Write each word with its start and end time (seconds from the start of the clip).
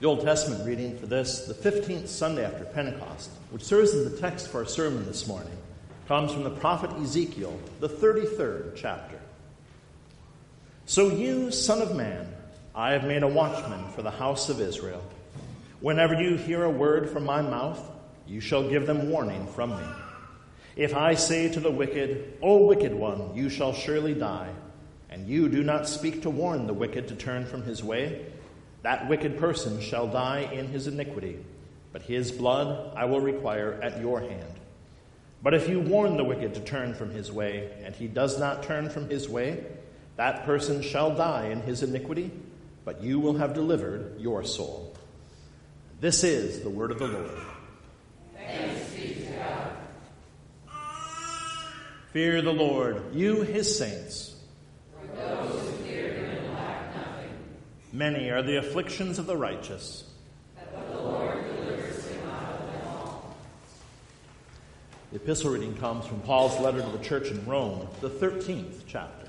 The 0.00 0.06
Old 0.06 0.20
Testament 0.20 0.64
reading 0.64 0.96
for 0.96 1.06
this, 1.06 1.46
the 1.46 1.54
15th 1.54 2.06
Sunday 2.06 2.44
after 2.44 2.64
Pentecost, 2.64 3.30
which 3.50 3.64
serves 3.64 3.92
as 3.94 4.08
the 4.08 4.16
text 4.16 4.46
for 4.46 4.58
our 4.58 4.64
sermon 4.64 5.04
this 5.06 5.26
morning, 5.26 5.50
comes 6.06 6.32
from 6.32 6.44
the 6.44 6.50
prophet 6.50 6.92
Ezekiel, 7.02 7.58
the 7.80 7.88
33rd 7.88 8.76
chapter. 8.76 9.18
So 10.86 11.10
you, 11.10 11.50
Son 11.50 11.82
of 11.82 11.96
Man, 11.96 12.32
I 12.76 12.92
have 12.92 13.02
made 13.02 13.24
a 13.24 13.28
watchman 13.28 13.90
for 13.90 14.02
the 14.02 14.12
house 14.12 14.48
of 14.48 14.60
Israel. 14.60 15.02
Whenever 15.80 16.14
you 16.14 16.36
hear 16.36 16.62
a 16.62 16.70
word 16.70 17.10
from 17.10 17.24
my 17.24 17.42
mouth, 17.42 17.84
you 18.24 18.38
shall 18.38 18.68
give 18.68 18.86
them 18.86 19.10
warning 19.10 19.48
from 19.48 19.70
me. 19.70 19.88
If 20.76 20.94
I 20.94 21.14
say 21.14 21.48
to 21.48 21.58
the 21.58 21.72
wicked, 21.72 22.38
O 22.40 22.66
wicked 22.66 22.94
one, 22.94 23.34
you 23.34 23.48
shall 23.48 23.72
surely 23.72 24.14
die, 24.14 24.50
and 25.10 25.26
you 25.26 25.48
do 25.48 25.64
not 25.64 25.88
speak 25.88 26.22
to 26.22 26.30
warn 26.30 26.68
the 26.68 26.72
wicked 26.72 27.08
to 27.08 27.16
turn 27.16 27.46
from 27.46 27.64
his 27.64 27.82
way, 27.82 28.26
that 28.82 29.08
wicked 29.08 29.38
person 29.38 29.80
shall 29.80 30.06
die 30.06 30.48
in 30.52 30.68
his 30.68 30.86
iniquity, 30.86 31.38
but 31.92 32.02
his 32.02 32.30
blood 32.30 32.94
I 32.96 33.06
will 33.06 33.20
require 33.20 33.72
at 33.82 34.00
your 34.00 34.20
hand. 34.20 34.54
But 35.42 35.54
if 35.54 35.68
you 35.68 35.80
warn 35.80 36.16
the 36.16 36.24
wicked 36.24 36.54
to 36.54 36.60
turn 36.60 36.94
from 36.94 37.10
his 37.10 37.30
way, 37.30 37.70
and 37.84 37.94
he 37.94 38.08
does 38.08 38.38
not 38.38 38.62
turn 38.62 38.90
from 38.90 39.08
his 39.08 39.28
way, 39.28 39.64
that 40.16 40.44
person 40.44 40.82
shall 40.82 41.14
die 41.14 41.46
in 41.46 41.60
his 41.62 41.82
iniquity, 41.82 42.30
but 42.84 43.02
you 43.02 43.20
will 43.20 43.36
have 43.36 43.54
delivered 43.54 44.20
your 44.20 44.44
soul. 44.44 44.96
This 46.00 46.24
is 46.24 46.60
the 46.60 46.70
word 46.70 46.90
of 46.90 46.98
the 46.98 47.08
Lord. 47.08 47.30
Thanks 48.34 48.90
be 48.92 49.14
to 49.14 49.32
God. 49.32 49.72
Fear 52.12 52.42
the 52.42 52.52
Lord, 52.52 53.14
you 53.14 53.42
his 53.42 53.78
saints 53.78 54.37
Many 57.98 58.30
are 58.30 58.42
the 58.42 58.58
afflictions 58.58 59.18
of 59.18 59.26
the 59.26 59.36
righteous. 59.36 60.04
The 65.10 65.16
epistle 65.16 65.50
reading 65.50 65.76
comes 65.78 66.06
from 66.06 66.20
Paul's 66.20 66.60
letter 66.60 66.80
to 66.80 66.96
the 66.96 67.02
church 67.02 67.26
in 67.32 67.44
Rome, 67.44 67.88
the 68.00 68.08
13th 68.08 68.82
chapter. 68.86 69.26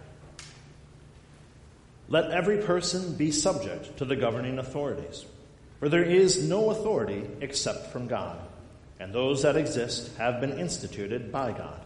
Let 2.10 2.30
every 2.30 2.60
person 2.60 3.16
be 3.16 3.32
subject 3.32 3.98
to 3.98 4.06
the 4.06 4.16
governing 4.16 4.60
authorities, 4.60 5.26
for 5.80 5.90
there 5.90 6.04
is 6.04 6.48
no 6.48 6.70
authority 6.70 7.28
except 7.42 7.88
from 7.88 8.08
God, 8.08 8.38
and 9.00 9.12
those 9.12 9.42
that 9.42 9.58
exist 9.58 10.16
have 10.18 10.40
been 10.40 10.60
instituted 10.60 11.32
by 11.32 11.54
God. 11.54 11.82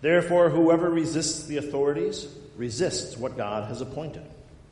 Therefore, 0.00 0.48
whoever 0.48 0.88
resists 0.88 1.44
the 1.44 1.58
authorities 1.58 2.26
resists 2.56 3.18
what 3.18 3.36
God 3.36 3.68
has 3.68 3.82
appointed 3.82 4.24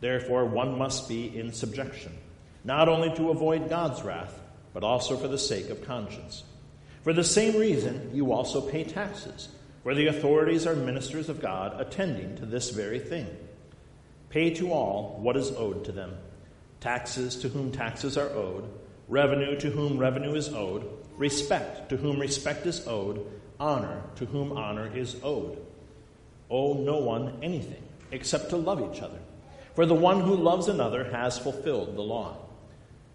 Therefore, 0.00 0.44
one 0.46 0.78
must 0.78 1.08
be 1.08 1.36
in 1.36 1.52
subjection, 1.52 2.12
not 2.64 2.88
only 2.88 3.14
to 3.16 3.30
avoid 3.30 3.68
God's 3.68 4.02
wrath, 4.02 4.40
but 4.72 4.84
also 4.84 5.16
for 5.16 5.28
the 5.28 5.38
sake 5.38 5.70
of 5.70 5.84
conscience. 5.84 6.44
For 7.02 7.12
the 7.12 7.24
same 7.24 7.56
reason, 7.56 8.10
you 8.14 8.32
also 8.32 8.60
pay 8.60 8.84
taxes, 8.84 9.48
where 9.82 9.94
the 9.94 10.08
authorities 10.08 10.66
are 10.66 10.76
ministers 10.76 11.28
of 11.28 11.40
God 11.40 11.80
attending 11.80 12.36
to 12.36 12.46
this 12.46 12.70
very 12.70 12.98
thing. 12.98 13.26
Pay 14.28 14.54
to 14.54 14.72
all 14.72 15.18
what 15.20 15.36
is 15.36 15.50
owed 15.52 15.84
to 15.86 15.92
them 15.92 16.16
taxes 16.80 17.36
to 17.36 17.48
whom 17.48 17.70
taxes 17.70 18.16
are 18.16 18.30
owed, 18.30 18.66
revenue 19.08 19.58
to 19.58 19.70
whom 19.70 19.98
revenue 19.98 20.34
is 20.34 20.48
owed, 20.48 20.88
respect 21.16 21.90
to 21.90 21.96
whom 21.96 22.18
respect 22.18 22.66
is 22.66 22.86
owed, 22.88 23.24
honor 23.58 24.02
to 24.16 24.24
whom 24.24 24.52
honor 24.52 24.90
is 24.96 25.16
owed. 25.22 25.58
Owe 26.50 26.74
no 26.74 26.98
one 26.98 27.38
anything 27.42 27.82
except 28.10 28.50
to 28.50 28.56
love 28.56 28.80
each 28.80 29.02
other. 29.02 29.18
For 29.74 29.86
the 29.86 29.94
one 29.94 30.20
who 30.20 30.34
loves 30.34 30.68
another 30.68 31.04
has 31.04 31.38
fulfilled 31.38 31.96
the 31.96 32.02
law. 32.02 32.36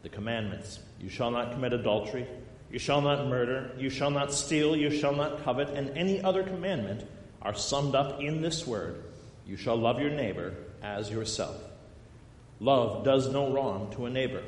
The 0.04 0.10
commandments 0.10 0.80
you 1.00 1.10
shall 1.10 1.32
not 1.32 1.52
commit 1.52 1.74
adultery, 1.74 2.28
you 2.72 2.80
shall 2.80 3.02
not 3.02 3.28
murder, 3.28 3.72
you 3.78 3.90
shall 3.90 4.12
not 4.12 4.34
steal, 4.34 4.76
you 4.76 4.90
shall 4.90 5.16
not 5.16 5.44
covet, 5.44 5.70
and 5.70 5.98
any 5.98 6.22
other 6.22 6.44
commandment 6.44 7.08
are 7.42 7.56
summed 7.56 7.96
up 7.96 8.22
in 8.22 8.42
this 8.42 8.66
word 8.66 9.04
you 9.48 9.58
shall 9.58 9.76
love 9.76 10.00
your 10.00 10.10
neighbor 10.10 10.56
as 10.82 11.10
yourself. 11.10 11.56
Love 12.60 13.04
does 13.04 13.32
no 13.32 13.52
wrong 13.52 13.92
to 13.96 14.06
a 14.06 14.10
neighbor. 14.10 14.42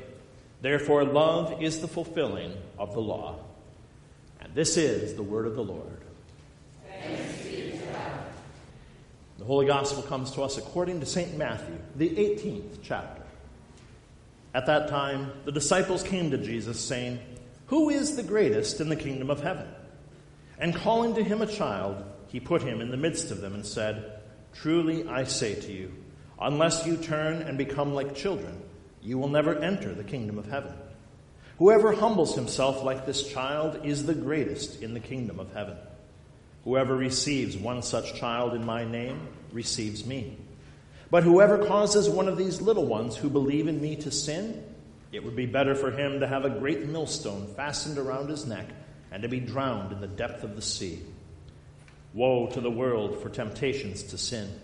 Therefore, 0.60 1.04
love 1.04 1.62
is 1.62 1.80
the 1.80 1.88
fulfilling 1.88 2.52
of 2.78 2.94
the 2.94 3.00
law. 3.00 3.38
And 4.40 4.54
this 4.54 4.76
is 4.76 5.14
the 5.14 5.22
word 5.22 5.46
of 5.46 5.54
the 5.54 5.62
Lord. 5.62 6.02
The 9.38 9.44
Holy 9.44 9.66
Gospel 9.66 10.02
comes 10.02 10.32
to 10.32 10.42
us 10.42 10.58
according 10.58 10.98
to 10.98 11.06
St. 11.06 11.38
Matthew, 11.38 11.78
the 11.94 12.10
18th 12.10 12.78
chapter. 12.82 13.22
At 14.52 14.66
that 14.66 14.88
time, 14.88 15.30
the 15.44 15.52
disciples 15.52 16.02
came 16.02 16.32
to 16.32 16.38
Jesus, 16.38 16.80
saying, 16.80 17.20
Who 17.66 17.88
is 17.88 18.16
the 18.16 18.24
greatest 18.24 18.80
in 18.80 18.88
the 18.88 18.96
kingdom 18.96 19.30
of 19.30 19.40
heaven? 19.40 19.68
And 20.58 20.74
calling 20.74 21.14
to 21.14 21.22
him 21.22 21.40
a 21.40 21.46
child, 21.46 22.02
he 22.26 22.40
put 22.40 22.62
him 22.62 22.80
in 22.80 22.90
the 22.90 22.96
midst 22.96 23.30
of 23.30 23.40
them 23.40 23.54
and 23.54 23.64
said, 23.64 24.20
Truly 24.54 25.06
I 25.06 25.22
say 25.22 25.54
to 25.54 25.72
you, 25.72 25.94
unless 26.40 26.84
you 26.84 26.96
turn 26.96 27.42
and 27.42 27.56
become 27.56 27.94
like 27.94 28.16
children, 28.16 28.60
you 29.02 29.18
will 29.18 29.28
never 29.28 29.54
enter 29.54 29.94
the 29.94 30.02
kingdom 30.02 30.38
of 30.38 30.50
heaven. 30.50 30.72
Whoever 31.58 31.92
humbles 31.92 32.34
himself 32.34 32.82
like 32.82 33.06
this 33.06 33.28
child 33.32 33.84
is 33.84 34.04
the 34.04 34.14
greatest 34.14 34.82
in 34.82 34.94
the 34.94 35.00
kingdom 35.00 35.38
of 35.38 35.52
heaven. 35.52 35.76
Whoever 36.68 36.94
receives 36.94 37.56
one 37.56 37.80
such 37.80 38.16
child 38.16 38.52
in 38.52 38.62
my 38.62 38.84
name 38.84 39.26
receives 39.54 40.04
me. 40.04 40.36
But 41.10 41.22
whoever 41.22 41.64
causes 41.66 42.10
one 42.10 42.28
of 42.28 42.36
these 42.36 42.60
little 42.60 42.84
ones 42.84 43.16
who 43.16 43.30
believe 43.30 43.68
in 43.68 43.80
me 43.80 43.96
to 43.96 44.10
sin, 44.10 44.62
it 45.10 45.24
would 45.24 45.34
be 45.34 45.46
better 45.46 45.74
for 45.74 45.90
him 45.90 46.20
to 46.20 46.26
have 46.26 46.44
a 46.44 46.50
great 46.50 46.84
millstone 46.84 47.46
fastened 47.54 47.96
around 47.96 48.28
his 48.28 48.44
neck 48.44 48.66
and 49.10 49.22
to 49.22 49.30
be 49.30 49.40
drowned 49.40 49.92
in 49.92 50.02
the 50.02 50.06
depth 50.06 50.44
of 50.44 50.56
the 50.56 50.60
sea. 50.60 51.00
Woe 52.12 52.48
to 52.48 52.60
the 52.60 52.70
world 52.70 53.22
for 53.22 53.30
temptations 53.30 54.02
to 54.02 54.18
sin. 54.18 54.60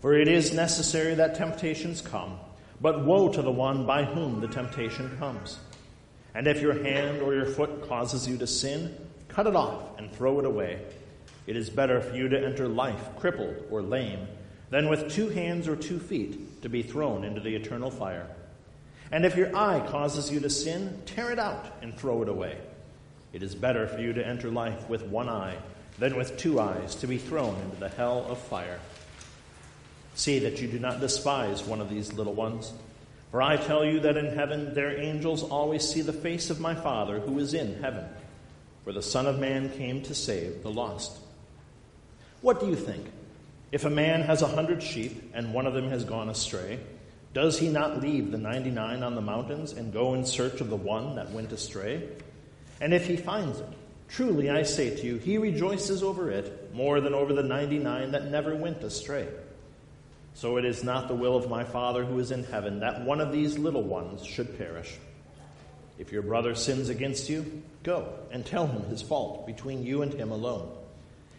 For 0.00 0.14
it 0.14 0.28
is 0.28 0.54
necessary 0.54 1.14
that 1.16 1.34
temptations 1.34 2.00
come, 2.00 2.38
but 2.80 3.04
woe 3.04 3.28
to 3.28 3.42
the 3.42 3.52
one 3.52 3.84
by 3.84 4.04
whom 4.04 4.40
the 4.40 4.48
temptation 4.48 5.14
comes. 5.18 5.58
And 6.34 6.46
if 6.46 6.62
your 6.62 6.82
hand 6.82 7.20
or 7.20 7.34
your 7.34 7.44
foot 7.44 7.86
causes 7.86 8.26
you 8.26 8.38
to 8.38 8.46
sin, 8.46 8.96
cut 9.28 9.46
it 9.46 9.54
off 9.54 9.98
and 9.98 10.10
throw 10.10 10.38
it 10.38 10.46
away. 10.46 10.80
It 11.46 11.56
is 11.56 11.68
better 11.70 12.00
for 12.00 12.14
you 12.16 12.28
to 12.28 12.42
enter 12.42 12.68
life 12.68 13.16
crippled 13.16 13.64
or 13.70 13.82
lame 13.82 14.26
than 14.70 14.88
with 14.88 15.12
two 15.12 15.28
hands 15.28 15.68
or 15.68 15.76
two 15.76 15.98
feet 15.98 16.62
to 16.62 16.68
be 16.68 16.82
thrown 16.82 17.24
into 17.24 17.40
the 17.40 17.54
eternal 17.54 17.90
fire. 17.90 18.26
And 19.12 19.24
if 19.24 19.36
your 19.36 19.54
eye 19.54 19.86
causes 19.86 20.32
you 20.32 20.40
to 20.40 20.50
sin, 20.50 21.02
tear 21.06 21.30
it 21.30 21.38
out 21.38 21.66
and 21.82 21.96
throw 21.96 22.22
it 22.22 22.28
away. 22.28 22.58
It 23.32 23.42
is 23.42 23.54
better 23.54 23.86
for 23.86 24.00
you 24.00 24.12
to 24.14 24.26
enter 24.26 24.50
life 24.50 24.88
with 24.88 25.02
one 25.04 25.28
eye 25.28 25.56
than 25.98 26.16
with 26.16 26.36
two 26.36 26.58
eyes 26.58 26.94
to 26.96 27.06
be 27.06 27.18
thrown 27.18 27.56
into 27.60 27.76
the 27.76 27.88
hell 27.88 28.26
of 28.28 28.38
fire. 28.38 28.80
See 30.14 30.38
that 30.40 30.60
you 30.60 30.68
do 30.68 30.78
not 30.78 31.00
despise 31.00 31.62
one 31.62 31.80
of 31.80 31.90
these 31.90 32.12
little 32.12 32.34
ones. 32.34 32.72
For 33.30 33.42
I 33.42 33.56
tell 33.56 33.84
you 33.84 34.00
that 34.00 34.16
in 34.16 34.34
heaven 34.34 34.74
their 34.74 34.96
angels 34.98 35.42
always 35.42 35.88
see 35.88 36.02
the 36.02 36.12
face 36.12 36.50
of 36.50 36.60
my 36.60 36.74
Father 36.74 37.20
who 37.20 37.38
is 37.38 37.52
in 37.52 37.80
heaven. 37.82 38.04
For 38.84 38.92
the 38.92 39.02
Son 39.02 39.26
of 39.26 39.38
Man 39.38 39.70
came 39.70 40.02
to 40.02 40.14
save 40.14 40.62
the 40.62 40.70
lost. 40.70 41.18
What 42.44 42.60
do 42.60 42.66
you 42.66 42.76
think? 42.76 43.06
If 43.72 43.86
a 43.86 43.90
man 43.90 44.20
has 44.20 44.42
a 44.42 44.46
hundred 44.46 44.82
sheep 44.82 45.32
and 45.32 45.54
one 45.54 45.66
of 45.66 45.72
them 45.72 45.88
has 45.88 46.04
gone 46.04 46.28
astray, 46.28 46.78
does 47.32 47.58
he 47.58 47.70
not 47.70 48.02
leave 48.02 48.30
the 48.30 48.36
ninety 48.36 48.70
nine 48.70 49.02
on 49.02 49.14
the 49.14 49.22
mountains 49.22 49.72
and 49.72 49.94
go 49.94 50.12
in 50.12 50.26
search 50.26 50.60
of 50.60 50.68
the 50.68 50.76
one 50.76 51.16
that 51.16 51.32
went 51.32 51.52
astray? 51.52 52.06
And 52.82 52.92
if 52.92 53.06
he 53.06 53.16
finds 53.16 53.60
it, 53.60 53.68
truly 54.08 54.50
I 54.50 54.64
say 54.64 54.94
to 54.94 55.06
you, 55.06 55.16
he 55.16 55.38
rejoices 55.38 56.02
over 56.02 56.30
it 56.30 56.74
more 56.74 57.00
than 57.00 57.14
over 57.14 57.32
the 57.32 57.42
ninety 57.42 57.78
nine 57.78 58.10
that 58.10 58.30
never 58.30 58.54
went 58.54 58.82
astray. 58.82 59.26
So 60.34 60.58
it 60.58 60.66
is 60.66 60.84
not 60.84 61.08
the 61.08 61.14
will 61.14 61.36
of 61.38 61.48
my 61.48 61.64
Father 61.64 62.04
who 62.04 62.18
is 62.18 62.30
in 62.30 62.44
heaven 62.44 62.80
that 62.80 63.06
one 63.06 63.22
of 63.22 63.32
these 63.32 63.56
little 63.58 63.84
ones 63.84 64.22
should 64.22 64.58
perish. 64.58 64.98
If 65.98 66.12
your 66.12 66.20
brother 66.20 66.54
sins 66.54 66.90
against 66.90 67.30
you, 67.30 67.62
go 67.84 68.06
and 68.30 68.44
tell 68.44 68.66
him 68.66 68.82
his 68.90 69.00
fault 69.00 69.46
between 69.46 69.82
you 69.82 70.02
and 70.02 70.12
him 70.12 70.30
alone. 70.30 70.83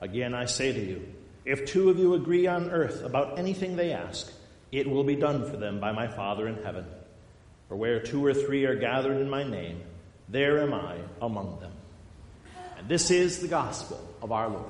Again, 0.00 0.34
I 0.34 0.44
say 0.44 0.72
to 0.72 0.80
you, 0.80 1.14
if 1.44 1.64
two 1.64 1.90
of 1.90 1.98
you 1.98 2.14
agree 2.14 2.46
on 2.46 2.70
earth 2.70 3.02
about 3.04 3.38
anything 3.38 3.76
they 3.76 3.92
ask, 3.92 4.32
it 4.70 4.88
will 4.88 5.04
be 5.04 5.16
done 5.16 5.50
for 5.50 5.56
them 5.56 5.80
by 5.80 5.92
my 5.92 6.08
Father 6.08 6.46
in 6.46 6.62
heaven. 6.62 6.84
For 7.68 7.76
where 7.76 8.00
two 8.00 8.24
or 8.24 8.34
three 8.34 8.64
are 8.64 8.76
gathered 8.76 9.20
in 9.20 9.28
my 9.28 9.44
name, 9.44 9.82
there 10.28 10.60
am 10.60 10.74
I 10.74 10.96
among 11.20 11.60
them. 11.60 11.72
And 12.76 12.88
this 12.88 13.10
is 13.10 13.40
the 13.40 13.48
gospel 13.48 14.00
of 14.22 14.30
our 14.30 14.48
Lord. 14.48 14.64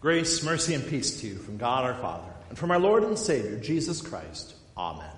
Grace, 0.00 0.42
mercy, 0.42 0.74
and 0.74 0.86
peace 0.86 1.20
to 1.20 1.26
you 1.28 1.36
from 1.36 1.58
God 1.58 1.84
our 1.84 1.94
Father 1.94 2.32
and 2.48 2.58
from 2.58 2.70
our 2.70 2.78
Lord 2.78 3.04
and 3.04 3.18
Savior, 3.18 3.58
Jesus 3.58 4.00
Christ. 4.00 4.54
Amen. 4.76 5.10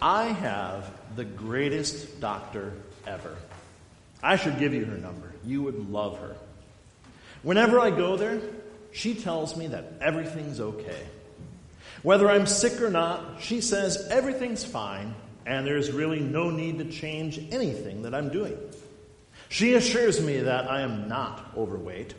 I 0.00 0.26
have 0.26 0.92
the 1.16 1.24
greatest 1.24 2.20
doctor 2.20 2.74
ever. 3.06 3.36
I 4.22 4.36
should 4.36 4.58
give 4.58 4.72
you 4.74 4.84
her 4.84 4.96
number. 4.96 5.32
You 5.44 5.62
would 5.62 5.90
love 5.90 6.18
her. 6.18 6.36
Whenever 7.42 7.78
I 7.80 7.90
go 7.90 8.16
there, 8.16 8.40
she 8.92 9.14
tells 9.14 9.56
me 9.56 9.68
that 9.68 9.92
everything's 10.00 10.60
okay. 10.60 11.06
Whether 12.02 12.30
I'm 12.30 12.46
sick 12.46 12.80
or 12.80 12.90
not, 12.90 13.40
she 13.40 13.60
says 13.60 14.08
everything's 14.10 14.64
fine 14.64 15.14
and 15.48 15.66
there's 15.66 15.90
really 15.90 16.20
no 16.20 16.50
need 16.50 16.78
to 16.78 16.84
change 16.84 17.38
anything 17.50 18.02
that 18.02 18.14
I'm 18.14 18.28
doing. 18.28 18.56
She 19.48 19.74
assures 19.74 20.20
me 20.20 20.40
that 20.40 20.70
I 20.70 20.82
am 20.82 21.08
not 21.08 21.52
overweight. 21.56 22.14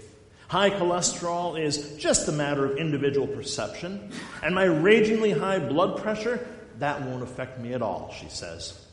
High 0.47 0.71
cholesterol 0.71 1.63
is 1.63 1.95
just 1.97 2.27
a 2.27 2.31
matter 2.31 2.65
of 2.65 2.77
individual 2.77 3.27
perception, 3.27 4.11
and 4.41 4.55
my 4.55 4.63
ragingly 4.63 5.29
high 5.29 5.59
blood 5.59 6.01
pressure, 6.01 6.45
that 6.79 7.03
won't 7.03 7.21
affect 7.21 7.59
me 7.59 7.73
at 7.73 7.83
all, 7.83 8.15
she 8.19 8.29
says. 8.29 8.83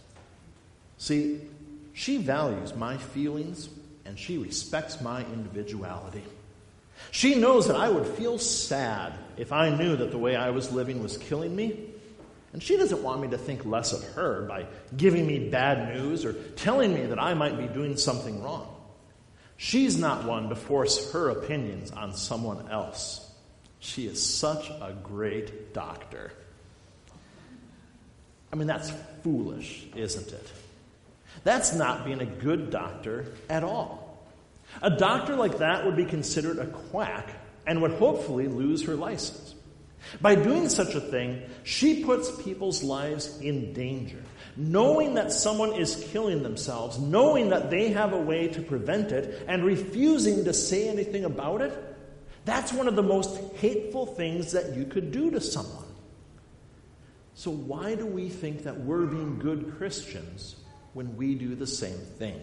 See, 0.98 1.40
she 1.94 2.18
values 2.18 2.74
my 2.74 2.98
feelings 2.98 3.70
and 4.06 4.18
she 4.18 4.38
respects 4.38 5.00
my 5.00 5.20
individuality. 5.24 6.22
She 7.10 7.34
knows 7.34 7.66
that 7.66 7.76
I 7.76 7.88
would 7.88 8.06
feel 8.06 8.38
sad 8.38 9.12
if 9.36 9.52
I 9.52 9.70
knew 9.70 9.96
that 9.96 10.10
the 10.10 10.18
way 10.18 10.36
I 10.36 10.50
was 10.50 10.72
living 10.72 11.02
was 11.02 11.16
killing 11.16 11.54
me. 11.54 11.90
And 12.52 12.62
she 12.62 12.76
doesn't 12.76 13.02
want 13.02 13.20
me 13.20 13.28
to 13.28 13.38
think 13.38 13.66
less 13.66 13.92
of 13.92 14.02
her 14.14 14.42
by 14.42 14.66
giving 14.96 15.26
me 15.26 15.50
bad 15.50 15.94
news 15.94 16.24
or 16.24 16.32
telling 16.32 16.94
me 16.94 17.04
that 17.06 17.20
I 17.20 17.34
might 17.34 17.58
be 17.58 17.66
doing 17.66 17.96
something 17.96 18.42
wrong. 18.42 18.74
She's 19.58 19.98
not 19.98 20.24
one 20.24 20.48
to 20.48 20.56
force 20.56 21.12
her 21.12 21.30
opinions 21.30 21.90
on 21.90 22.14
someone 22.14 22.70
else. 22.70 23.22
She 23.78 24.06
is 24.06 24.22
such 24.22 24.70
a 24.70 24.94
great 25.02 25.74
doctor. 25.74 26.32
I 28.52 28.56
mean, 28.56 28.66
that's 28.66 28.90
foolish, 29.22 29.86
isn't 29.94 30.32
it? 30.32 30.52
That's 31.46 31.72
not 31.72 32.04
being 32.04 32.20
a 32.20 32.26
good 32.26 32.70
doctor 32.70 33.32
at 33.48 33.62
all. 33.62 34.18
A 34.82 34.90
doctor 34.90 35.36
like 35.36 35.58
that 35.58 35.86
would 35.86 35.94
be 35.94 36.04
considered 36.04 36.58
a 36.58 36.66
quack 36.66 37.30
and 37.68 37.80
would 37.82 37.92
hopefully 37.92 38.48
lose 38.48 38.82
her 38.82 38.96
license. 38.96 39.54
By 40.20 40.34
doing 40.34 40.68
such 40.68 40.96
a 40.96 41.00
thing, 41.00 41.42
she 41.62 42.02
puts 42.02 42.42
people's 42.42 42.82
lives 42.82 43.38
in 43.40 43.72
danger. 43.74 44.20
Knowing 44.56 45.14
that 45.14 45.30
someone 45.30 45.72
is 45.74 46.08
killing 46.10 46.42
themselves, 46.42 46.98
knowing 46.98 47.50
that 47.50 47.70
they 47.70 47.90
have 47.90 48.12
a 48.12 48.20
way 48.20 48.48
to 48.48 48.60
prevent 48.60 49.12
it, 49.12 49.44
and 49.46 49.64
refusing 49.64 50.46
to 50.46 50.52
say 50.52 50.88
anything 50.88 51.24
about 51.24 51.60
it, 51.60 51.72
that's 52.44 52.72
one 52.72 52.88
of 52.88 52.96
the 52.96 53.04
most 53.04 53.40
hateful 53.58 54.04
things 54.04 54.50
that 54.50 54.74
you 54.74 54.84
could 54.84 55.12
do 55.12 55.30
to 55.30 55.40
someone. 55.40 55.94
So, 57.34 57.52
why 57.52 57.94
do 57.94 58.04
we 58.04 58.30
think 58.30 58.64
that 58.64 58.80
we're 58.80 59.06
being 59.06 59.38
good 59.38 59.76
Christians 59.78 60.56
when 60.96 61.16
we 61.16 61.34
do 61.34 61.54
the 61.54 61.66
same 61.66 61.98
thing? 62.18 62.40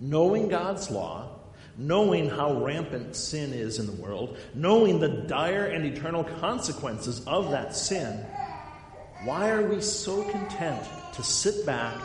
knowing 0.00 0.48
God's 0.48 0.90
law, 0.90 1.28
knowing 1.76 2.28
how 2.28 2.64
rampant 2.64 3.14
sin 3.14 3.52
is 3.52 3.78
in 3.78 3.86
the 3.86 3.92
world, 3.92 4.38
knowing 4.54 4.98
the 4.98 5.08
dire 5.08 5.66
and 5.66 5.84
eternal 5.84 6.24
consequences 6.24 7.24
of 7.26 7.50
that 7.50 7.76
sin, 7.76 8.24
why 9.24 9.50
are 9.50 9.66
we 9.66 9.80
so 9.80 10.22
content 10.24 10.82
to 11.14 11.22
sit 11.22 11.66
back 11.66 11.96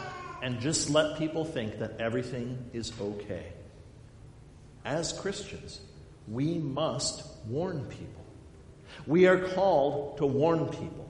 and 0.43 0.59
just 0.59 0.89
let 0.89 1.17
people 1.17 1.45
think 1.45 1.79
that 1.79 1.99
everything 1.99 2.69
is 2.73 2.91
okay? 2.99 3.53
As 4.83 5.13
Christians, 5.13 5.79
we 6.27 6.55
must 6.55 7.25
warn 7.47 7.85
people. 7.85 8.23
We 9.07 9.27
are 9.27 9.49
called 9.49 10.17
to 10.17 10.25
warn 10.25 10.67
people. 10.67 11.04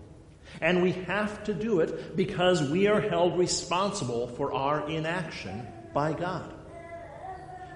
And 0.62 0.82
we 0.82 0.94
have 0.94 1.44
to 1.46 1.54
do 1.54 1.80
it 1.80 2.16
because 2.16 2.70
we 2.70 2.88
are 2.88 3.02
held 3.02 3.38
responsible 3.38 4.28
for 4.28 4.54
our 4.54 4.90
inaction 4.90 5.68
by 5.94 6.14
God. 6.14 6.54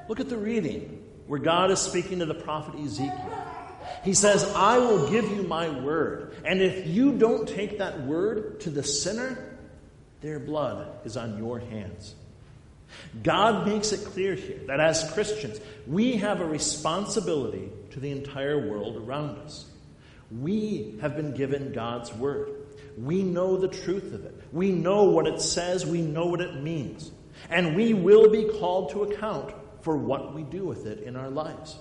Look 0.07 0.19
at 0.19 0.29
the 0.29 0.37
reading 0.37 1.03
where 1.27 1.39
God 1.39 1.71
is 1.71 1.79
speaking 1.79 2.19
to 2.19 2.25
the 2.25 2.33
prophet 2.33 2.75
Ezekiel. 2.79 3.45
He 4.03 4.13
says, 4.13 4.43
I 4.55 4.77
will 4.77 5.09
give 5.09 5.29
you 5.29 5.43
my 5.43 5.69
word. 5.69 6.35
And 6.45 6.61
if 6.61 6.87
you 6.87 7.17
don't 7.17 7.47
take 7.47 7.79
that 7.79 8.01
word 8.01 8.61
to 8.61 8.69
the 8.69 8.83
sinner, 8.83 9.57
their 10.21 10.39
blood 10.39 11.05
is 11.05 11.17
on 11.17 11.37
your 11.37 11.59
hands. 11.59 12.15
God 13.23 13.67
makes 13.67 13.91
it 13.91 14.05
clear 14.05 14.35
here 14.35 14.59
that 14.67 14.79
as 14.79 15.11
Christians, 15.13 15.59
we 15.87 16.17
have 16.17 16.41
a 16.41 16.45
responsibility 16.45 17.69
to 17.91 17.99
the 17.99 18.11
entire 18.11 18.69
world 18.69 18.97
around 18.97 19.37
us. 19.39 19.65
We 20.31 20.95
have 21.01 21.15
been 21.15 21.33
given 21.33 21.71
God's 21.71 22.13
word. 22.13 22.49
We 22.99 23.23
know 23.23 23.57
the 23.57 23.67
truth 23.67 24.13
of 24.13 24.25
it. 24.25 24.35
We 24.51 24.71
know 24.71 25.05
what 25.05 25.25
it 25.25 25.41
says. 25.41 25.85
We 25.85 26.01
know 26.01 26.25
what 26.27 26.41
it 26.41 26.61
means. 26.61 27.11
And 27.49 27.75
we 27.75 27.93
will 27.93 28.29
be 28.29 28.49
called 28.59 28.91
to 28.91 29.03
account 29.03 29.53
for 29.81 29.97
what 29.97 30.33
we 30.33 30.43
do 30.43 30.65
with 30.65 30.85
it 30.85 30.99
in 31.03 31.15
our 31.15 31.29
lives? 31.29 31.77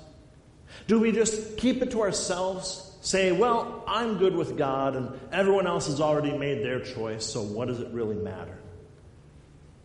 Do 0.87 1.01
we 1.01 1.13
just 1.13 1.57
keep 1.57 1.83
it 1.83 1.91
to 1.93 2.03
ourselves, 2.03 2.97
say, 3.01 3.33
well, 3.33 3.83
I'm 3.87 4.19
good 4.19 4.35
with 4.35 4.57
God 4.57 4.97
and 4.97 5.19
everyone 5.33 5.67
else 5.67 5.87
has 5.87 6.01
already 6.01 6.37
made 6.37 6.65
their 6.65 6.81
choice, 6.81 7.25
so 7.25 7.43
what 7.43 7.69
does 7.69 7.81
it 7.81 7.89
really 7.93 8.17
matter? 8.17 8.59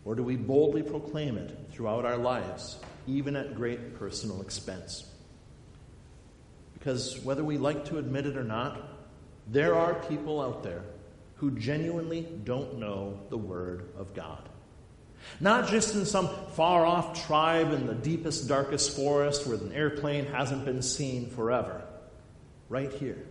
Or 0.04 0.14
do 0.14 0.22
we 0.22 0.36
boldly 0.36 0.82
proclaim 0.82 1.38
it 1.38 1.56
throughout 1.72 2.04
our 2.04 2.18
lives, 2.18 2.76
even 3.06 3.36
at 3.36 3.54
great 3.54 3.98
personal 3.98 4.42
expense? 4.42 5.08
Because 6.74 7.18
whether 7.20 7.42
we 7.42 7.56
like 7.56 7.86
to 7.86 7.98
admit 7.98 8.26
it 8.26 8.36
or 8.36 8.44
not, 8.44 8.78
there 9.48 9.74
are 9.74 9.94
people 9.94 10.40
out 10.40 10.62
there 10.62 10.82
who 11.36 11.50
genuinely 11.52 12.26
don't 12.44 12.78
know 12.78 13.20
the 13.30 13.36
Word 13.36 13.88
of 13.98 14.14
God. 14.14 14.48
Not 15.40 15.68
just 15.68 15.94
in 15.94 16.04
some 16.04 16.28
far 16.52 16.84
off 16.86 17.26
tribe 17.26 17.72
in 17.72 17.86
the 17.86 17.94
deepest, 17.94 18.48
darkest 18.48 18.94
forest 18.94 19.46
where 19.46 19.56
an 19.56 19.72
airplane 19.72 20.26
hasn't 20.26 20.64
been 20.64 20.82
seen 20.82 21.30
forever. 21.30 21.82
Right 22.68 22.92
here, 22.92 23.24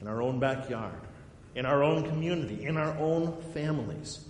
in 0.00 0.06
our 0.06 0.22
own 0.22 0.38
backyard, 0.38 1.00
in 1.54 1.66
our 1.66 1.82
own 1.82 2.08
community, 2.08 2.64
in 2.64 2.76
our 2.76 2.96
own 2.98 3.40
families. 3.54 4.24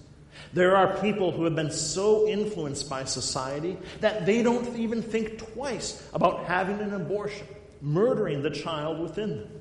There 0.52 0.76
are 0.76 0.99
people 0.99 1.33
who 1.33 1.45
have 1.45 1.56
been 1.56 1.71
so 1.71 2.28
influenced 2.28 2.88
by 2.88 3.04
society 3.04 3.76
that 4.00 4.26
they 4.26 4.42
don't 4.42 4.76
even 4.76 5.02
think 5.02 5.38
twice 5.54 6.06
about 6.12 6.45
having 6.45 6.80
an 6.80 6.95
abortion, 6.95 7.47
murdering 7.80 8.42
the 8.42 8.50
child 8.50 9.00
within 9.00 9.38
them. 9.38 9.61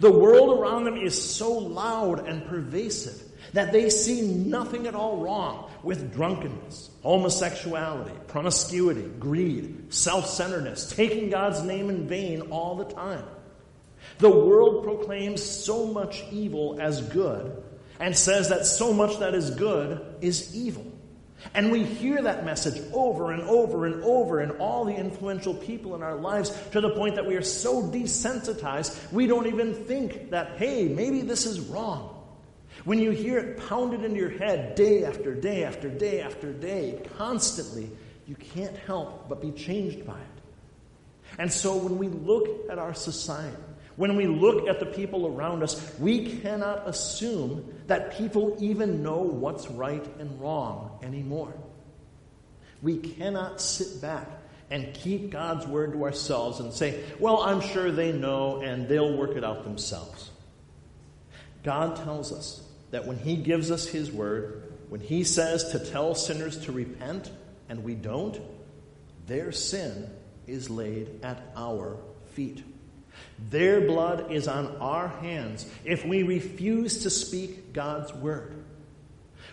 The 0.00 0.10
world 0.10 0.58
around 0.58 0.84
them 0.84 0.96
is 0.96 1.20
so 1.20 1.52
loud 1.52 2.26
and 2.26 2.46
pervasive 2.46 3.22
that 3.52 3.72
they 3.72 3.90
see 3.90 4.22
nothing 4.22 4.86
at 4.86 4.94
all 4.94 5.18
wrong 5.18 5.70
with 5.82 6.12
drunkenness, 6.12 6.90
homosexuality, 7.02 8.14
promiscuity, 8.28 9.08
greed, 9.18 9.92
self 9.92 10.26
centeredness, 10.26 10.90
taking 10.94 11.30
God's 11.30 11.62
name 11.62 11.90
in 11.90 12.06
vain 12.06 12.42
all 12.50 12.76
the 12.76 12.84
time. 12.84 13.24
The 14.18 14.30
world 14.30 14.84
proclaims 14.84 15.42
so 15.42 15.86
much 15.86 16.24
evil 16.30 16.78
as 16.80 17.00
good 17.00 17.62
and 18.00 18.16
says 18.16 18.48
that 18.48 18.66
so 18.66 18.92
much 18.92 19.18
that 19.18 19.34
is 19.34 19.50
good 19.50 20.16
is 20.20 20.54
evil. 20.54 20.91
And 21.54 21.70
we 21.70 21.84
hear 21.84 22.22
that 22.22 22.44
message 22.44 22.82
over 22.92 23.32
and 23.32 23.42
over 23.42 23.86
and 23.86 24.02
over 24.04 24.40
in 24.40 24.52
all 24.52 24.84
the 24.84 24.94
influential 24.94 25.54
people 25.54 25.94
in 25.94 26.02
our 26.02 26.16
lives 26.16 26.50
to 26.70 26.80
the 26.80 26.90
point 26.90 27.16
that 27.16 27.26
we 27.26 27.36
are 27.36 27.42
so 27.42 27.82
desensitized, 27.82 29.12
we 29.12 29.26
don't 29.26 29.46
even 29.46 29.74
think 29.74 30.30
that, 30.30 30.56
hey, 30.56 30.88
maybe 30.88 31.20
this 31.20 31.46
is 31.46 31.60
wrong. 31.60 32.22
When 32.84 32.98
you 32.98 33.10
hear 33.10 33.38
it 33.38 33.68
pounded 33.68 34.04
into 34.04 34.16
your 34.16 34.30
head 34.30 34.74
day 34.74 35.04
after 35.04 35.34
day 35.34 35.64
after 35.64 35.88
day 35.88 36.20
after 36.20 36.52
day, 36.52 37.00
constantly, 37.16 37.90
you 38.26 38.34
can't 38.34 38.76
help 38.76 39.28
but 39.28 39.40
be 39.40 39.52
changed 39.52 40.06
by 40.06 40.18
it. 40.18 41.38
And 41.38 41.52
so 41.52 41.76
when 41.76 41.98
we 41.98 42.08
look 42.08 42.70
at 42.70 42.78
our 42.78 42.94
society, 42.94 43.56
when 43.96 44.16
we 44.16 44.26
look 44.26 44.68
at 44.68 44.80
the 44.80 44.86
people 44.86 45.26
around 45.26 45.62
us, 45.62 45.98
we 45.98 46.40
cannot 46.40 46.88
assume 46.88 47.74
that 47.86 48.16
people 48.16 48.56
even 48.60 49.02
know 49.02 49.18
what's 49.18 49.68
right 49.68 50.04
and 50.18 50.40
wrong 50.40 50.98
anymore. 51.02 51.52
We 52.80 52.96
cannot 52.98 53.60
sit 53.60 54.00
back 54.00 54.28
and 54.70 54.94
keep 54.94 55.30
God's 55.30 55.66
word 55.66 55.92
to 55.92 56.04
ourselves 56.04 56.58
and 56.60 56.72
say, 56.72 57.04
well, 57.20 57.42
I'm 57.42 57.60
sure 57.60 57.92
they 57.92 58.12
know 58.12 58.62
and 58.62 58.88
they'll 58.88 59.16
work 59.16 59.36
it 59.36 59.44
out 59.44 59.64
themselves. 59.64 60.30
God 61.62 61.96
tells 61.96 62.32
us 62.32 62.62
that 62.90 63.06
when 63.06 63.18
He 63.18 63.36
gives 63.36 63.70
us 63.70 63.86
His 63.86 64.10
word, 64.10 64.72
when 64.88 65.00
He 65.00 65.24
says 65.24 65.72
to 65.72 65.78
tell 65.78 66.14
sinners 66.14 66.64
to 66.64 66.72
repent 66.72 67.30
and 67.68 67.84
we 67.84 67.94
don't, 67.94 68.40
their 69.26 69.52
sin 69.52 70.10
is 70.46 70.70
laid 70.70 71.20
at 71.22 71.42
our 71.54 71.98
feet. 72.32 72.64
Their 73.50 73.80
blood 73.82 74.30
is 74.32 74.48
on 74.48 74.76
our 74.76 75.08
hands 75.08 75.66
if 75.84 76.04
we 76.04 76.22
refuse 76.22 77.02
to 77.02 77.10
speak 77.10 77.72
God's 77.72 78.12
word. 78.14 78.54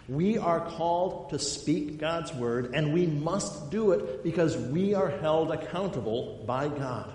We 0.07 0.37
are 0.37 0.59
called 0.59 1.29
to 1.29 1.39
speak 1.39 1.99
God's 1.99 2.33
word, 2.33 2.73
and 2.73 2.93
we 2.93 3.05
must 3.05 3.69
do 3.69 3.91
it 3.91 4.23
because 4.23 4.57
we 4.57 4.95
are 4.95 5.09
held 5.09 5.51
accountable 5.51 6.43
by 6.47 6.67
God. 6.67 7.13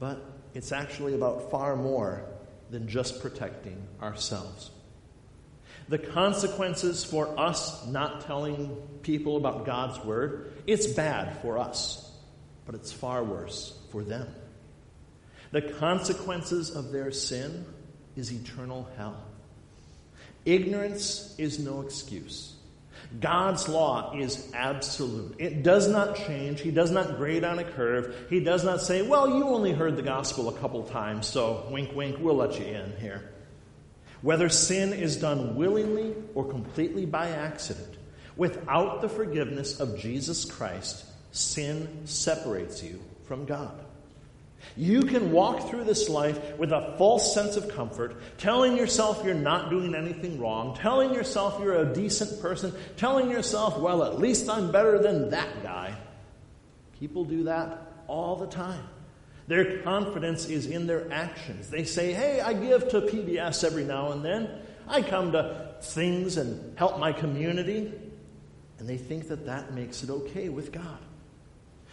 But 0.00 0.24
it's 0.54 0.72
actually 0.72 1.14
about 1.14 1.50
far 1.50 1.76
more 1.76 2.24
than 2.70 2.88
just 2.88 3.20
protecting 3.20 3.86
ourselves. 4.00 4.70
The 5.88 5.98
consequences 5.98 7.04
for 7.04 7.38
us 7.38 7.86
not 7.86 8.22
telling 8.22 8.76
people 9.02 9.36
about 9.36 9.66
God's 9.66 10.02
word, 10.04 10.52
it's 10.66 10.86
bad 10.86 11.40
for 11.42 11.58
us, 11.58 12.10
but 12.64 12.74
it's 12.74 12.92
far 12.92 13.22
worse 13.22 13.78
for 13.90 14.02
them. 14.02 14.26
The 15.52 15.62
consequences 15.62 16.70
of 16.70 16.92
their 16.92 17.12
sin 17.12 17.64
is 18.16 18.32
eternal 18.32 18.88
hell. 18.96 19.22
Ignorance 20.44 21.34
is 21.38 21.58
no 21.58 21.82
excuse. 21.82 22.54
God's 23.20 23.68
law 23.68 24.18
is 24.18 24.50
absolute. 24.54 25.36
It 25.38 25.62
does 25.62 25.88
not 25.88 26.16
change. 26.16 26.60
He 26.60 26.70
does 26.70 26.90
not 26.90 27.16
grade 27.16 27.44
on 27.44 27.58
a 27.58 27.64
curve. 27.64 28.26
He 28.30 28.40
does 28.40 28.64
not 28.64 28.80
say, 28.80 29.02
well, 29.02 29.28
you 29.28 29.44
only 29.44 29.72
heard 29.72 29.96
the 29.96 30.02
gospel 30.02 30.48
a 30.48 30.58
couple 30.58 30.82
times, 30.84 31.26
so 31.26 31.66
wink, 31.70 31.94
wink, 31.94 32.16
we'll 32.18 32.36
let 32.36 32.58
you 32.58 32.64
in 32.64 32.96
here. 32.96 33.30
Whether 34.22 34.48
sin 34.48 34.92
is 34.92 35.16
done 35.16 35.56
willingly 35.56 36.14
or 36.34 36.48
completely 36.48 37.04
by 37.04 37.28
accident, 37.28 37.94
without 38.36 39.02
the 39.02 39.08
forgiveness 39.08 39.78
of 39.78 39.98
Jesus 39.98 40.44
Christ, 40.44 41.04
sin 41.32 42.06
separates 42.06 42.82
you 42.82 43.00
from 43.24 43.44
God. 43.44 43.84
You 44.76 45.02
can 45.02 45.32
walk 45.32 45.68
through 45.68 45.84
this 45.84 46.08
life 46.08 46.56
with 46.58 46.72
a 46.72 46.94
false 46.96 47.34
sense 47.34 47.56
of 47.56 47.68
comfort, 47.74 48.16
telling 48.38 48.76
yourself 48.76 49.22
you're 49.24 49.34
not 49.34 49.70
doing 49.70 49.94
anything 49.94 50.40
wrong, 50.40 50.76
telling 50.76 51.12
yourself 51.12 51.60
you're 51.60 51.76
a 51.76 51.92
decent 51.92 52.40
person, 52.40 52.72
telling 52.96 53.30
yourself, 53.30 53.78
well, 53.78 54.02
at 54.02 54.18
least 54.18 54.48
I'm 54.48 54.72
better 54.72 54.98
than 54.98 55.30
that 55.30 55.62
guy. 55.62 55.94
People 56.98 57.24
do 57.24 57.44
that 57.44 57.92
all 58.06 58.36
the 58.36 58.46
time. 58.46 58.84
Their 59.48 59.82
confidence 59.82 60.46
is 60.46 60.66
in 60.66 60.86
their 60.86 61.12
actions. 61.12 61.68
They 61.68 61.84
say, 61.84 62.12
hey, 62.12 62.40
I 62.40 62.52
give 62.54 62.88
to 62.90 63.02
PBS 63.02 63.64
every 63.64 63.84
now 63.84 64.12
and 64.12 64.24
then. 64.24 64.48
I 64.88 65.02
come 65.02 65.32
to 65.32 65.74
things 65.82 66.36
and 66.36 66.78
help 66.78 66.98
my 66.98 67.12
community. 67.12 67.92
And 68.78 68.88
they 68.88 68.96
think 68.96 69.28
that 69.28 69.46
that 69.46 69.74
makes 69.74 70.02
it 70.02 70.10
okay 70.10 70.48
with 70.48 70.72
God. 70.72 70.98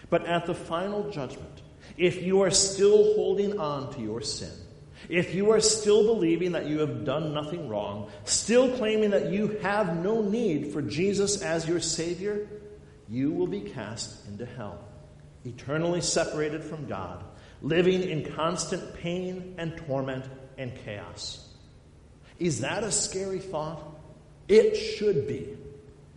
But 0.10 0.26
at 0.26 0.46
the 0.46 0.54
final 0.54 1.10
judgment, 1.12 1.62
if 2.00 2.24
you 2.24 2.42
are 2.42 2.50
still 2.50 3.14
holding 3.16 3.60
on 3.60 3.94
to 3.94 4.02
your 4.02 4.22
sin, 4.22 4.54
if 5.10 5.36
you 5.36 5.52
are 5.52 5.60
still 5.60 6.06
believing 6.16 6.54
that 6.54 6.66
you 6.66 6.80
have 6.80 7.04
done 7.04 7.34
nothing 7.34 7.68
wrong, 7.68 8.10
still 8.24 8.76
claiming 8.78 9.10
that 9.10 9.32
you 9.32 9.60
have 9.62 10.02
no 10.02 10.22
need 10.22 10.72
for 10.72 10.82
Jesus 10.82 11.42
as 11.42 11.68
your 11.68 11.82
Savior, 11.82 12.48
you 13.10 13.32
will 13.32 13.48
be 13.48 13.60
cast 13.60 14.26
into 14.28 14.46
hell, 14.46 14.80
eternally 15.44 16.00
separated 16.00 16.64
from 16.64 16.88
God, 16.88 17.22
living 17.62 18.04
in 18.04 18.32
constant 18.34 18.94
pain 18.94 19.56
and 19.58 19.76
torment 19.76 20.24
and 20.58 20.74
chaos. 20.86 21.50
Is 22.38 22.62
that 22.62 22.84
a 22.84 22.92
scary 22.94 23.40
thought? 23.40 23.84
It 24.48 24.76
should 24.76 25.28
be, 25.28 25.58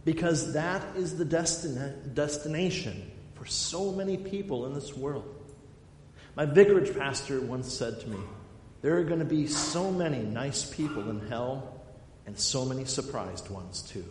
because 0.05 0.53
that 0.53 0.97
is 0.97 1.17
the 1.17 1.25
destina- 1.25 2.15
destination 2.15 3.11
for 3.35 3.47
so 3.47 3.91
many 3.91 4.17
people 4.17 4.67
in 4.67 4.75
this 4.75 4.97
world. 4.97 5.41
My 6.35 6.47
vicarage 6.47 6.97
pastor 6.97 7.41
once 7.41 7.73
said 7.73 8.01
to 8.01 8.09
me, 8.09 8.19
There 8.81 8.97
are 8.99 9.05
going 9.05 9.19
to 9.19 9.25
be 9.25 9.47
so 9.47 9.91
many 9.91 10.19
nice 10.19 10.65
people 10.65 11.11
in 11.11 11.29
hell 11.29 11.81
and 12.27 12.39
so 12.39 12.65
many 12.65 12.85
surprised 12.85 13.51
ones 13.51 13.83
too. 13.83 14.05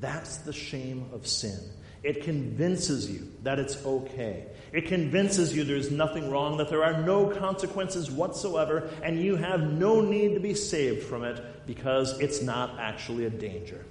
That's 0.00 0.38
the 0.38 0.52
shame 0.52 1.10
of 1.12 1.26
sin. 1.26 1.58
It 2.02 2.24
convinces 2.24 3.08
you 3.08 3.30
that 3.44 3.60
it's 3.60 3.84
okay. 3.84 4.46
It 4.72 4.86
convinces 4.86 5.54
you 5.54 5.62
there's 5.62 5.92
nothing 5.92 6.30
wrong, 6.30 6.56
that 6.56 6.68
there 6.68 6.82
are 6.82 7.00
no 7.02 7.28
consequences 7.28 8.10
whatsoever, 8.10 8.90
and 9.04 9.20
you 9.20 9.36
have 9.36 9.60
no 9.60 10.00
need 10.00 10.34
to 10.34 10.40
be 10.40 10.54
saved 10.54 11.04
from 11.04 11.22
it 11.22 11.66
because 11.66 12.18
it's 12.18 12.42
not 12.42 12.80
actually 12.80 13.26
a 13.26 13.30
danger. 13.30 13.84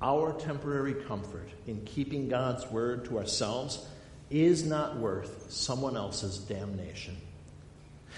Our 0.00 0.32
temporary 0.34 0.94
comfort 0.94 1.48
in 1.66 1.84
keeping 1.84 2.28
God's 2.28 2.70
word 2.70 3.06
to 3.06 3.18
ourselves 3.18 3.84
is 4.30 4.64
not 4.64 4.96
worth 4.96 5.46
someone 5.50 5.96
else's 5.96 6.38
damnation. 6.38 7.16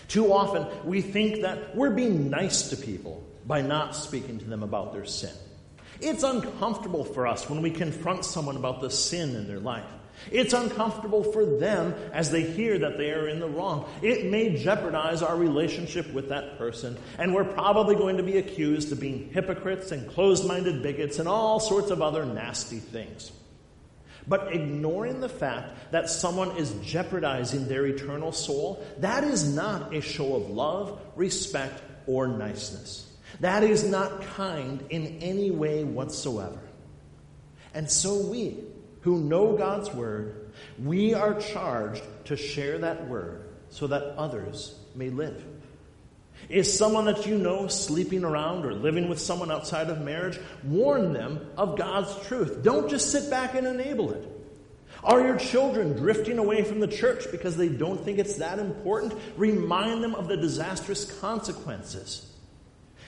Too 0.09 0.33
often, 0.33 0.67
we 0.85 1.03
think 1.03 1.43
that 1.43 1.77
we're 1.77 1.91
being 1.91 2.31
nice 2.31 2.71
to 2.71 2.77
people 2.77 3.25
by 3.47 3.63
not 3.63 3.95
speaking 3.95 4.39
to 4.39 4.45
them 4.45 4.63
about 4.63 4.93
their 4.93 5.05
sin. 5.05 5.35
It's 6.01 6.23
uncomfortable 6.23 7.05
for 7.05 7.27
us 7.27 7.49
when 7.49 7.63
we 7.63 7.71
confront 7.71 8.25
someone 8.25 8.57
about 8.57 8.81
the 8.81 8.91
sin 8.91 9.37
in 9.37 9.47
their 9.47 9.61
life. 9.61 9.85
It's 10.31 10.53
uncomfortable 10.53 11.25
for 11.25 11.45
them 11.45 11.95
as 12.13 12.31
they 12.31 12.43
hear 12.43 12.79
that 12.79 12.99
they 12.99 13.11
are 13.11 13.29
in 13.29 13.41
the 13.41 13.49
wrong. 13.49 13.89
It 14.03 14.27
may 14.27 14.57
jeopardize 14.57 15.23
our 15.23 15.37
relationship 15.37 16.13
with 16.13 16.29
that 16.29 16.59
person, 16.59 16.99
and 17.19 17.35
we're 17.35 17.45
probably 17.45 17.95
going 17.95 18.19
to 18.19 18.23
be 18.23 18.37
accused 18.39 18.93
of 18.93 19.01
being 19.01 19.31
hypocrites 19.33 19.93
and 19.93 20.09
closed 20.11 20.47
minded 20.47 20.83
bigots 20.83 21.19
and 21.19 21.29
all 21.29 21.61
sorts 21.61 21.91
of 21.91 22.03
other 22.03 22.27
nasty 22.27 22.79
things. 22.79 23.33
But 24.31 24.55
ignoring 24.55 25.21
the 25.21 25.29
fact 25.29 25.91
that 25.91 26.09
someone 26.09 26.57
is 26.57 26.73
jeopardizing 26.85 27.67
their 27.67 27.85
eternal 27.85 28.31
soul, 28.31 28.87
that 28.99 29.25
is 29.25 29.53
not 29.53 29.93
a 29.93 30.01
show 30.01 30.37
of 30.37 30.49
love, 30.51 31.01
respect, 31.17 31.83
or 32.07 32.29
niceness. 32.29 33.13
That 33.41 33.65
is 33.65 33.83
not 33.83 34.23
kind 34.23 34.87
in 34.89 35.19
any 35.21 35.51
way 35.51 35.83
whatsoever. 35.83 36.61
And 37.75 37.91
so 37.91 38.25
we, 38.29 38.59
who 39.01 39.19
know 39.19 39.57
God's 39.57 39.93
word, 39.93 40.53
we 40.79 41.13
are 41.13 41.35
charged 41.35 42.05
to 42.27 42.37
share 42.37 42.79
that 42.79 43.09
word 43.09 43.49
so 43.71 43.89
that 43.89 44.15
others 44.17 44.79
may 44.95 45.11
live. 45.11 45.45
Is 46.51 46.77
someone 46.77 47.05
that 47.05 47.27
you 47.27 47.39
know 47.39 47.69
sleeping 47.69 48.25
around 48.25 48.67
or 48.67 48.75
living 48.75 49.09
with 49.09 49.21
someone 49.21 49.53
outside 49.53 49.89
of 49.89 50.01
marriage? 50.01 50.39
Warn 50.65 51.13
them 51.13 51.49
of 51.57 51.79
God's 51.79 52.27
truth. 52.27 52.65
Don't 52.65 52.91
just 52.91 53.13
sit 53.13 53.31
back 53.31 53.55
and 53.55 53.69
enable 53.69 54.13
it. 54.13 54.29
Are 55.05 55.21
your 55.21 55.39
children 55.39 55.93
drifting 55.97 56.39
away 56.39 56.65
from 56.65 56.81
the 56.81 56.89
church 56.89 57.27
because 57.31 57.57
they 57.57 57.69
don't 57.69 58.05
think 58.05 58.19
it's 58.19 58.37
that 58.37 58.59
important? 58.59 59.15
Remind 59.37 60.03
them 60.03 60.17
of 60.17 60.27
the 60.27 60.37
disastrous 60.37 61.05
consequences. 61.21 62.27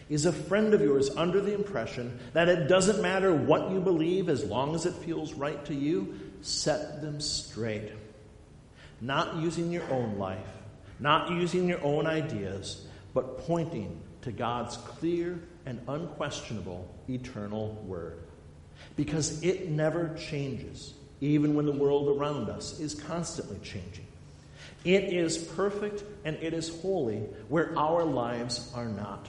Is 0.09 0.25
a 0.25 0.33
friend 0.33 0.73
of 0.73 0.81
yours 0.81 1.11
under 1.17 1.41
the 1.41 1.55
impression 1.55 2.21
that 2.35 2.49
it 2.49 2.69
doesn't 2.69 3.03
matter 3.03 3.35
what 3.35 3.73
you 3.73 3.81
believe 3.81 4.29
as 4.29 4.45
long 4.45 4.77
as 4.77 4.87
it 4.87 4.95
feels 4.95 5.35
right 5.35 5.65
to 5.65 5.75
you? 5.75 6.19
Set 6.43 7.03
them 7.03 7.21
straight. 7.21 7.91
Not 9.01 9.37
using 9.37 9.73
your 9.73 9.91
own 9.91 10.17
life, 10.17 10.39
not 11.01 11.31
using 11.31 11.69
your 11.69 11.83
own 11.83 12.07
ideas, 12.07 12.87
but 13.15 13.39
pointing 13.47 14.01
to 14.23 14.33
God's 14.33 14.77
clear 14.77 15.41
and 15.67 15.81
unquestionable 15.89 16.89
eternal 17.09 17.75
word. 17.87 18.19
Because 18.97 19.43
it 19.43 19.69
never 19.69 20.17
changes, 20.17 20.95
even 21.21 21.55
when 21.55 21.67
the 21.67 21.73
world 21.73 22.17
around 22.19 22.49
us 22.49 22.81
is 22.81 22.95
constantly 22.95 23.59
changing. 23.63 24.07
It 24.85 25.05
is 25.05 25.39
perfect 25.39 26.03
and 26.25 26.37
it 26.37 26.55
is 26.55 26.81
holy 26.81 27.21
where 27.49 27.77
our 27.79 28.05
lives 28.05 28.73
are 28.75 28.89
not. 28.89 29.29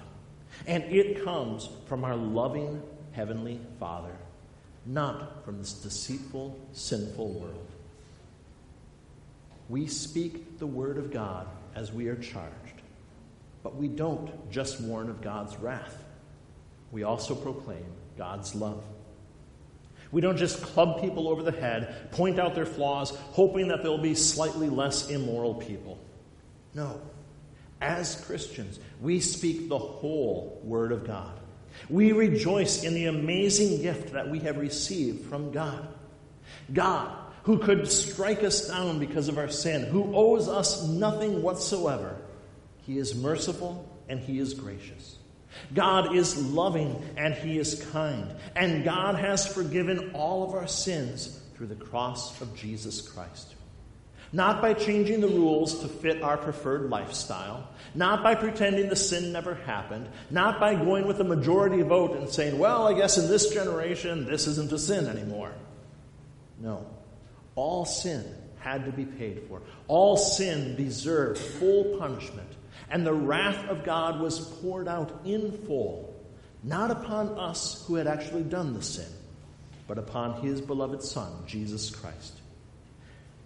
And 0.65 0.83
it 0.85 1.23
comes 1.23 1.69
from 1.87 2.03
our 2.03 2.15
loving 2.15 2.81
Heavenly 3.11 3.59
Father, 3.79 4.15
not 4.85 5.45
from 5.45 5.59
this 5.59 5.73
deceitful, 5.73 6.59
sinful 6.71 7.29
world. 7.29 7.67
We 9.69 9.87
speak 9.87 10.59
the 10.59 10.67
Word 10.67 10.97
of 10.97 11.11
God 11.11 11.47
as 11.75 11.91
we 11.91 12.07
are 12.07 12.15
charged. 12.15 12.53
But 13.63 13.77
we 13.77 13.87
don't 13.87 14.51
just 14.51 14.81
warn 14.81 15.09
of 15.09 15.21
God's 15.21 15.57
wrath, 15.57 16.03
we 16.91 17.03
also 17.03 17.33
proclaim 17.33 17.85
God's 18.17 18.53
love. 18.53 18.83
We 20.11 20.21
don't 20.21 20.37
just 20.37 20.61
club 20.61 21.01
people 21.01 21.27
over 21.27 21.41
the 21.41 21.51
head, 21.51 22.11
point 22.11 22.39
out 22.39 22.53
their 22.53 22.67
flaws, 22.67 23.09
hoping 23.31 23.69
that 23.69 23.81
they'll 23.81 23.97
be 23.97 24.13
slightly 24.13 24.69
less 24.69 25.09
immoral 25.09 25.55
people. 25.55 25.97
No. 26.75 27.01
As 27.81 28.23
Christians, 28.27 28.79
we 29.01 29.19
speak 29.19 29.69
the 29.69 29.79
whole 29.79 30.61
Word 30.63 30.91
of 30.91 31.07
God, 31.07 31.39
We 31.89 32.11
rejoice 32.11 32.83
in 32.83 32.93
the 32.93 33.07
amazing 33.07 33.81
gift 33.81 34.13
that 34.13 34.29
we 34.29 34.39
have 34.41 34.57
received 34.57 35.27
from 35.27 35.51
God. 35.51 35.87
God, 36.71 37.17
who 37.43 37.57
could 37.57 37.89
strike 37.89 38.43
us 38.43 38.67
down 38.67 38.99
because 38.99 39.27
of 39.27 39.39
our 39.39 39.49
sin, 39.49 39.85
who 39.87 40.15
owes 40.15 40.47
us 40.47 40.87
nothing 40.87 41.41
whatsoever, 41.41 42.15
He 42.85 42.97
is 42.97 43.15
merciful 43.15 43.87
and 44.09 44.19
He 44.19 44.39
is 44.39 44.53
gracious. 44.53 45.17
God 45.73 46.15
is 46.15 46.37
loving 46.51 47.01
and 47.17 47.33
He 47.33 47.57
is 47.57 47.85
kind. 47.91 48.33
And 48.55 48.83
God 48.83 49.15
has 49.15 49.47
forgiven 49.47 50.11
all 50.13 50.43
of 50.43 50.53
our 50.53 50.67
sins 50.67 51.39
through 51.55 51.67
the 51.67 51.75
cross 51.75 52.39
of 52.41 52.55
Jesus 52.55 53.01
Christ. 53.01 53.55
Not 54.35 54.63
by 54.63 54.73
changing 54.73 55.21
the 55.21 55.27
rules 55.27 55.79
to 55.81 55.87
fit 55.87 56.23
our 56.23 56.37
preferred 56.37 56.89
lifestyle, 56.89 57.69
not 57.93 58.23
by 58.23 58.33
pretending 58.33 58.89
the 58.89 58.95
sin 58.95 59.31
never 59.31 59.53
happened, 59.53 60.09
not 60.31 60.59
by 60.59 60.73
going 60.73 61.05
with 61.05 61.19
the 61.19 61.23
majority 61.23 61.83
vote 61.83 62.17
and 62.17 62.27
saying, 62.27 62.57
well, 62.57 62.87
I 62.87 62.93
guess 62.93 63.19
in 63.19 63.29
this 63.29 63.53
generation 63.53 64.25
this 64.25 64.47
isn't 64.47 64.71
a 64.71 64.79
sin 64.79 65.05
anymore. 65.05 65.53
No. 66.59 66.87
All 67.53 67.85
sin 67.85 68.25
had 68.57 68.85
to 68.85 68.91
be 68.91 69.05
paid 69.05 69.43
for. 69.47 69.61
All 69.87 70.17
sin 70.17 70.75
deserved 70.75 71.37
full 71.37 71.99
punishment. 71.99 72.49
And 72.89 73.05
the 73.05 73.13
wrath 73.13 73.67
of 73.67 73.83
God 73.83 74.19
was 74.19 74.39
poured 74.39 74.87
out 74.87 75.21
in 75.25 75.51
full, 75.65 76.13
not 76.63 76.91
upon 76.91 77.29
us 77.39 77.83
who 77.87 77.95
had 77.95 78.07
actually 78.07 78.43
done 78.43 78.73
the 78.73 78.81
sin, 78.81 79.09
but 79.87 79.97
upon 79.97 80.41
his 80.41 80.61
beloved 80.61 81.01
Son, 81.03 81.31
Jesus 81.45 81.89
Christ. 81.89 82.39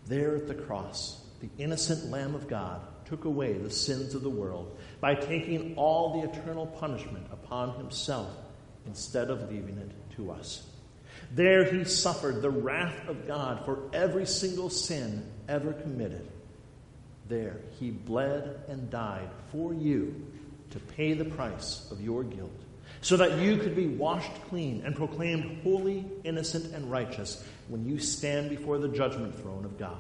There 0.08 0.36
at 0.36 0.48
the 0.48 0.56
cross, 0.56 1.22
the 1.42 1.50
innocent 1.58 2.10
Lamb 2.10 2.36
of 2.36 2.48
God 2.48 2.82
took 3.06 3.26
away 3.26 3.54
the 3.54 3.70
sins 3.70 4.16
of 4.16 4.24
the 4.24 4.30
world 4.30 4.78
by 5.00 5.16
taking 5.16 5.76
all 5.76 6.22
the 6.22 6.30
eternal 6.30 6.66
punishment 6.66 7.26
upon 7.32 7.76
himself 7.78 8.30
instead 8.86 9.30
of 9.30 9.50
leaving 9.50 9.78
it 9.78 9.92
to 10.16 10.32
us. 10.32 10.68
There 11.32 11.66
he 11.72 11.84
suffered 11.84 12.42
the 12.42 12.50
wrath 12.50 13.08
of 13.08 13.28
God 13.28 13.66
for 13.66 13.90
every 13.94 14.26
single 14.26 14.70
sin 14.70 15.30
ever 15.48 15.74
committed. 15.74 16.28
There 17.28 17.58
he 17.80 17.92
bled 17.92 18.62
and 18.68 18.90
died 18.90 19.30
for 19.52 19.74
you 19.74 20.26
to 20.72 20.80
pay 20.80 21.14
the 21.14 21.26
price 21.26 21.90
of 21.92 22.02
your 22.02 22.24
guilt, 22.24 22.52
so 23.02 23.18
that 23.18 23.40
you 23.40 23.58
could 23.58 23.76
be 23.76 23.88
washed 23.88 24.34
clean 24.50 24.82
and 24.86 24.96
proclaimed 24.96 25.62
holy, 25.64 26.06
innocent, 26.24 26.74
and 26.74 26.92
righteous 26.92 27.44
when 27.68 27.86
you 27.86 28.00
stand 28.00 28.50
before 28.50 28.78
the 28.78 28.90
judgment 28.90 29.40
throne 29.40 29.66
of 29.66 29.78
God. 29.78 29.98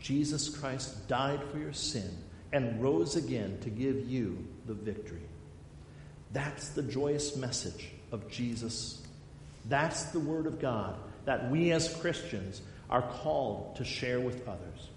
Jesus 0.00 0.48
Christ 0.48 1.08
died 1.08 1.40
for 1.50 1.58
your 1.58 1.72
sin 1.72 2.10
and 2.52 2.82
rose 2.82 3.16
again 3.16 3.58
to 3.60 3.70
give 3.70 4.08
you 4.08 4.44
the 4.66 4.74
victory. 4.74 5.22
That's 6.32 6.70
the 6.70 6.82
joyous 6.82 7.36
message 7.36 7.88
of 8.10 8.28
Jesus 8.28 9.02
that's 9.66 10.04
the 10.06 10.20
Word 10.20 10.46
of 10.46 10.60
God 10.60 10.96
that 11.24 11.50
we 11.50 11.70
as 11.72 11.94
Christians 11.96 12.62
are 12.90 13.02
called 13.02 13.76
to 13.76 13.84
share 13.84 14.20
with 14.20 14.46
others. 14.48 14.88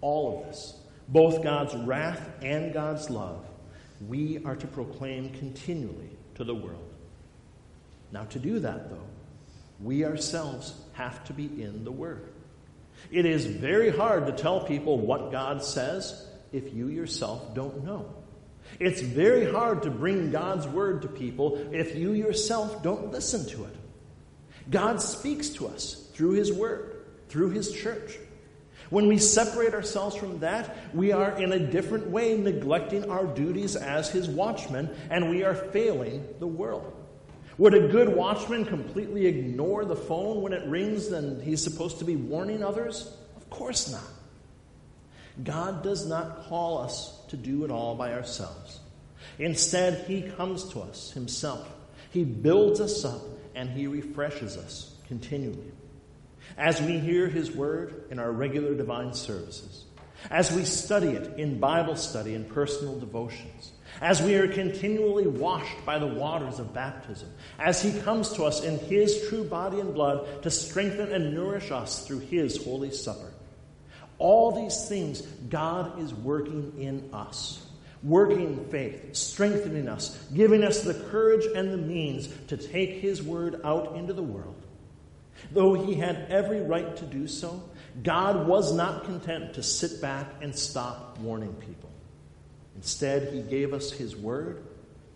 All 0.00 0.38
of 0.38 0.46
this, 0.46 0.74
both 1.08 1.42
God's 1.42 1.74
wrath 1.74 2.28
and 2.42 2.72
God's 2.72 3.10
love, 3.10 3.44
we 4.06 4.42
are 4.44 4.56
to 4.56 4.66
proclaim 4.66 5.30
continually 5.30 6.10
to 6.36 6.44
the 6.44 6.54
world. 6.54 6.94
Now, 8.12 8.24
to 8.24 8.38
do 8.38 8.58
that, 8.60 8.90
though, 8.90 9.06
we 9.80 10.04
ourselves 10.04 10.74
have 10.92 11.22
to 11.24 11.32
be 11.32 11.44
in 11.44 11.84
the 11.84 11.92
Word. 11.92 12.28
It 13.10 13.24
is 13.24 13.46
very 13.46 13.90
hard 13.90 14.26
to 14.26 14.32
tell 14.32 14.60
people 14.60 14.98
what 14.98 15.32
God 15.32 15.62
says 15.62 16.26
if 16.52 16.74
you 16.74 16.88
yourself 16.88 17.54
don't 17.54 17.84
know. 17.84 18.14
It's 18.78 19.00
very 19.00 19.50
hard 19.50 19.82
to 19.82 19.90
bring 19.90 20.30
God's 20.30 20.66
word 20.68 21.02
to 21.02 21.08
people 21.08 21.56
if 21.72 21.96
you 21.96 22.12
yourself 22.12 22.82
don't 22.82 23.10
listen 23.10 23.46
to 23.50 23.64
it. 23.64 23.76
God 24.70 25.00
speaks 25.00 25.48
to 25.50 25.66
us 25.66 26.08
through 26.12 26.32
His 26.32 26.52
word, 26.52 27.04
through 27.28 27.50
His 27.50 27.72
church. 27.72 28.16
When 28.90 29.06
we 29.06 29.18
separate 29.18 29.72
ourselves 29.72 30.16
from 30.16 30.40
that, 30.40 30.76
we 30.92 31.12
are 31.12 31.30
in 31.40 31.52
a 31.52 31.58
different 31.58 32.10
way 32.10 32.36
neglecting 32.36 33.08
our 33.08 33.24
duties 33.24 33.76
as 33.76 34.10
His 34.10 34.28
watchmen, 34.28 34.90
and 35.10 35.30
we 35.30 35.44
are 35.44 35.54
failing 35.54 36.26
the 36.40 36.46
world. 36.46 36.92
Would 37.60 37.74
a 37.74 37.88
good 37.88 38.08
watchman 38.08 38.64
completely 38.64 39.26
ignore 39.26 39.84
the 39.84 39.94
phone 39.94 40.40
when 40.40 40.54
it 40.54 40.66
rings 40.66 41.08
and 41.08 41.42
he's 41.42 41.62
supposed 41.62 41.98
to 41.98 42.06
be 42.06 42.16
warning 42.16 42.64
others? 42.64 43.12
Of 43.36 43.50
course 43.50 43.92
not. 43.92 44.02
God 45.44 45.82
does 45.82 46.06
not 46.06 46.44
call 46.48 46.78
us 46.78 47.20
to 47.28 47.36
do 47.36 47.64
it 47.64 47.70
all 47.70 47.94
by 47.94 48.14
ourselves. 48.14 48.80
Instead, 49.38 50.06
He 50.06 50.22
comes 50.22 50.70
to 50.70 50.80
us 50.80 51.12
Himself. 51.12 51.70
He 52.10 52.24
builds 52.24 52.80
us 52.80 53.04
up 53.04 53.20
and 53.54 53.68
He 53.68 53.86
refreshes 53.86 54.56
us 54.56 54.94
continually. 55.06 55.72
As 56.56 56.80
we 56.80 56.98
hear 56.98 57.28
His 57.28 57.50
Word 57.50 58.04
in 58.10 58.18
our 58.18 58.32
regular 58.32 58.74
divine 58.74 59.14
services, 59.14 59.84
as 60.30 60.52
we 60.52 60.64
study 60.64 61.08
it 61.08 61.38
in 61.38 61.58
Bible 61.58 61.96
study 61.96 62.34
and 62.34 62.48
personal 62.48 62.98
devotions, 62.98 63.72
as 64.00 64.22
we 64.22 64.34
are 64.34 64.48
continually 64.48 65.26
washed 65.26 65.84
by 65.84 65.98
the 65.98 66.06
waters 66.06 66.58
of 66.58 66.74
baptism, 66.74 67.28
as 67.58 67.82
He 67.82 67.98
comes 68.00 68.32
to 68.34 68.44
us 68.44 68.62
in 68.62 68.78
His 68.78 69.28
true 69.28 69.44
body 69.44 69.80
and 69.80 69.94
blood 69.94 70.42
to 70.42 70.50
strengthen 70.50 71.12
and 71.12 71.34
nourish 71.34 71.70
us 71.70 72.06
through 72.06 72.20
His 72.20 72.62
Holy 72.62 72.90
Supper. 72.90 73.32
All 74.18 74.52
these 74.52 74.88
things 74.88 75.22
God 75.22 75.98
is 75.98 76.12
working 76.12 76.74
in 76.78 77.10
us, 77.14 77.66
working 78.02 78.66
faith, 78.66 79.16
strengthening 79.16 79.88
us, 79.88 80.16
giving 80.34 80.62
us 80.62 80.82
the 80.82 80.94
courage 80.94 81.46
and 81.54 81.72
the 81.72 81.78
means 81.78 82.28
to 82.48 82.56
take 82.56 83.00
His 83.00 83.22
word 83.22 83.60
out 83.64 83.96
into 83.96 84.12
the 84.12 84.22
world. 84.22 84.59
Though 85.52 85.74
He 85.74 85.94
had 85.94 86.26
every 86.28 86.60
right 86.60 86.96
to 86.96 87.04
do 87.04 87.26
so, 87.26 87.62
God 88.02 88.46
was 88.46 88.72
not 88.72 89.04
content 89.04 89.54
to 89.54 89.62
sit 89.62 90.00
back 90.00 90.26
and 90.40 90.54
stop 90.54 91.18
warning 91.18 91.54
people. 91.54 91.90
Instead, 92.76 93.32
He 93.32 93.42
gave 93.42 93.74
us 93.74 93.90
His 93.90 94.16
word 94.16 94.62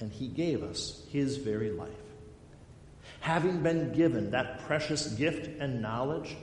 and 0.00 0.12
He 0.12 0.28
gave 0.28 0.62
us 0.62 1.04
His 1.10 1.36
very 1.36 1.70
life. 1.70 1.90
Having 3.20 3.62
been 3.62 3.92
given 3.92 4.32
that 4.32 4.66
precious 4.66 5.08
gift 5.08 5.48
and 5.60 5.80
knowledge, 5.80 6.36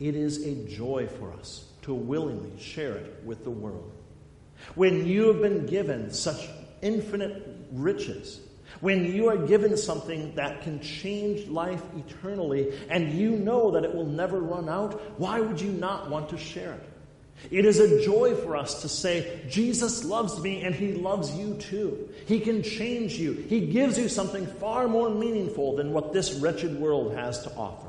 it 0.00 0.16
is 0.16 0.44
a 0.44 0.54
joy 0.66 1.06
for 1.06 1.32
us 1.32 1.70
to 1.82 1.94
willingly 1.94 2.58
share 2.58 2.94
it 2.94 3.22
with 3.24 3.44
the 3.44 3.50
world. 3.50 3.92
When 4.74 5.06
you 5.06 5.28
have 5.28 5.40
been 5.40 5.66
given 5.66 6.10
such 6.10 6.48
infinite 6.82 7.46
riches, 7.72 8.40
when 8.84 9.06
you 9.10 9.30
are 9.30 9.38
given 9.38 9.78
something 9.78 10.34
that 10.34 10.60
can 10.60 10.78
change 10.78 11.48
life 11.48 11.82
eternally 11.96 12.78
and 12.90 13.14
you 13.14 13.30
know 13.30 13.70
that 13.70 13.82
it 13.82 13.94
will 13.94 14.04
never 14.04 14.38
run 14.38 14.68
out, 14.68 15.00
why 15.18 15.40
would 15.40 15.58
you 15.58 15.72
not 15.72 16.10
want 16.10 16.28
to 16.28 16.36
share 16.36 16.74
it? 16.74 16.84
It 17.50 17.64
is 17.64 17.80
a 17.80 18.04
joy 18.04 18.34
for 18.34 18.58
us 18.58 18.82
to 18.82 18.88
say, 18.90 19.40
Jesus 19.48 20.04
loves 20.04 20.38
me 20.38 20.64
and 20.64 20.74
he 20.74 20.92
loves 20.92 21.34
you 21.34 21.54
too. 21.54 22.10
He 22.26 22.40
can 22.40 22.62
change 22.62 23.14
you. 23.14 23.32
He 23.32 23.68
gives 23.68 23.96
you 23.96 24.06
something 24.06 24.46
far 24.46 24.86
more 24.86 25.08
meaningful 25.08 25.76
than 25.76 25.94
what 25.94 26.12
this 26.12 26.34
wretched 26.34 26.78
world 26.78 27.14
has 27.14 27.42
to 27.44 27.56
offer. 27.56 27.88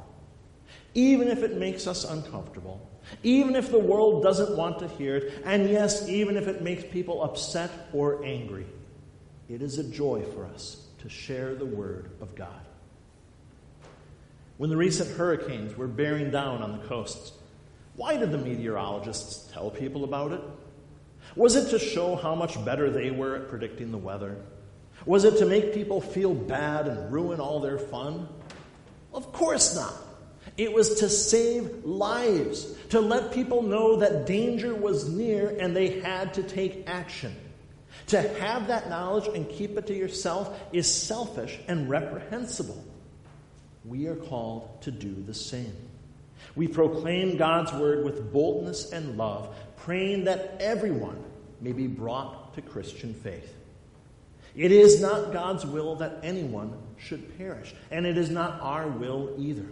Even 0.93 1.27
if 1.27 1.43
it 1.43 1.58
makes 1.58 1.88
us 1.88 2.05
uncomfortable, 2.05 2.79
even 3.21 3.58
if 3.58 3.69
the 3.69 3.79
world 3.79 4.23
doesn't 4.23 4.55
want 4.55 4.79
to 4.79 4.88
hear 4.88 5.17
it, 5.17 5.41
and 5.43 5.69
yes, 5.69 6.08
even 6.08 6.38
if 6.38 6.47
it 6.47 6.62
makes 6.62 6.86
people 6.86 7.21
upset 7.21 7.69
or 7.91 8.23
angry, 8.23 8.65
it 9.49 9.62
is 9.62 9.77
a 9.77 9.84
joy 9.84 10.23
for 10.34 10.45
us 10.45 10.84
to 11.05 11.09
share 11.09 11.53
the 11.53 11.65
Word 11.65 12.09
of 12.19 12.33
God. 12.33 12.65
When 14.57 14.71
the 14.71 14.77
recent 14.77 15.15
hurricanes 15.15 15.77
were 15.77 15.87
bearing 15.87 16.31
down 16.31 16.63
on 16.63 16.79
the 16.79 16.87
coasts, 16.87 17.31
why 17.95 18.17
did 18.17 18.31
the 18.31 18.39
meteorologists 18.39 19.51
tell 19.53 19.69
people 19.69 20.03
about 20.03 20.31
it? 20.31 20.41
Was 21.35 21.55
it 21.55 21.69
to 21.69 21.77
show 21.77 22.15
how 22.15 22.33
much 22.33 22.63
better 22.65 22.89
they 22.89 23.11
were 23.11 23.35
at 23.35 23.49
predicting 23.49 23.91
the 23.91 23.99
weather? 23.99 24.35
Was 25.05 25.25
it 25.25 25.37
to 25.37 25.45
make 25.45 25.75
people 25.75 26.01
feel 26.01 26.33
bad 26.33 26.87
and 26.87 27.13
ruin 27.13 27.39
all 27.39 27.59
their 27.59 27.77
fun? 27.77 28.27
Of 29.13 29.31
course 29.31 29.75
not. 29.75 29.93
It 30.57 30.73
was 30.73 31.01
to 31.01 31.09
save 31.09 31.85
lives, 31.85 32.75
to 32.89 32.99
let 32.99 33.31
people 33.31 33.61
know 33.61 33.97
that 33.97 34.25
danger 34.25 34.73
was 34.73 35.07
near 35.07 35.55
and 35.59 35.75
they 35.75 35.99
had 35.99 36.33
to 36.33 36.41
take 36.41 36.89
action. 36.89 37.35
To 38.08 38.21
have 38.39 38.67
that 38.67 38.89
knowledge 38.89 39.27
and 39.34 39.49
keep 39.49 39.77
it 39.77 39.88
to 39.88 39.95
yourself 39.95 40.60
is 40.71 40.91
selfish 40.91 41.58
and 41.67 41.89
reprehensible. 41.89 42.84
We 43.84 44.08
are 44.08 44.15
called 44.15 44.81
to 44.81 44.91
do 44.91 45.13
the 45.25 45.34
same. 45.34 45.75
We 46.55 46.67
proclaim 46.67 47.38
God's 47.38 47.73
word 47.73 48.05
with 48.05 48.31
boldness 48.31 48.91
and 48.91 49.17
love, 49.17 49.55
praying 49.77 50.25
that 50.25 50.58
everyone 50.60 51.23
may 51.62 51.71
be 51.71 51.88
brought 51.88 52.53
to 52.55 52.62
Christian 52.62 53.13
faith. 53.13 53.53
It 54.55 54.71
is 54.71 55.01
not 55.01 55.34
God's 55.34 55.65
will 55.65 55.95
that 55.97 56.19
anyone 56.23 56.77
should 56.97 57.38
perish, 57.38 57.73
and 57.91 58.05
it 58.05 58.17
is 58.17 58.29
not 58.29 58.62
our 58.62 58.88
will 58.88 59.34
either. 59.38 59.65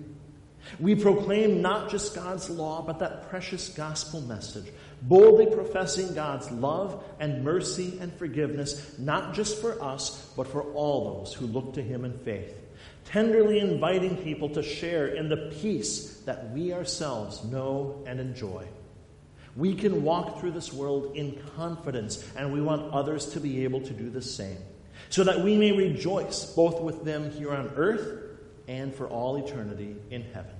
We 0.80 0.96
proclaim 0.96 1.62
not 1.62 1.90
just 1.90 2.16
God's 2.16 2.50
law, 2.50 2.82
but 2.82 3.00
that 3.00 3.30
precious 3.30 3.70
gospel 3.70 4.22
message, 4.22 4.66
boldly 5.04 5.48
professing 5.48 6.13
God's 6.13 6.50
love 6.52 7.04
and 7.20 7.44
mercy 7.44 7.98
and 8.00 8.13
forgiveness, 8.13 8.98
not 8.98 9.34
just 9.34 9.60
for 9.60 9.82
us, 9.84 10.32
but 10.36 10.48
for 10.48 10.63
all 10.74 11.20
those 11.20 11.34
who 11.34 11.46
look 11.46 11.74
to 11.74 11.82
Him 11.82 12.06
in 12.06 12.18
faith, 12.20 12.56
tenderly 13.06 13.60
inviting 13.60 14.18
people 14.18 14.50
to 14.50 14.63
share 14.63 15.08
in 15.08 15.30
the 15.30 15.52
peace 15.62 16.22
that 16.26 16.52
we 16.52 16.74
ourselves 16.74 17.44
know 17.44 18.04
and 18.08 18.20
enjoy. 18.20 18.66
We 19.56 19.76
can 19.76 20.04
walk 20.04 20.39
through 20.39 20.52
this 20.52 20.74
world 20.74 21.16
in 21.16 21.39
confidence, 21.56 22.26
and 22.36 22.54
we 22.54 22.62
want 22.62 22.94
others 22.94 23.34
to 23.34 23.39
be 23.39 23.66
able 23.66 23.82
to 23.82 23.94
do 23.94 24.10
the 24.10 24.22
same, 24.22 24.58
so 25.10 25.26
that 25.26 25.42
we 25.42 25.58
may 25.58 25.74
rejoice 25.74 26.46
both 26.56 26.82
with 26.82 27.04
them 27.04 27.30
here 27.32 27.54
on 27.54 27.74
earth 27.76 28.24
and 28.68 28.96
for 28.96 29.08
all 29.08 29.36
eternity 29.36 29.96
in 30.10 30.24
heaven. 30.24 30.56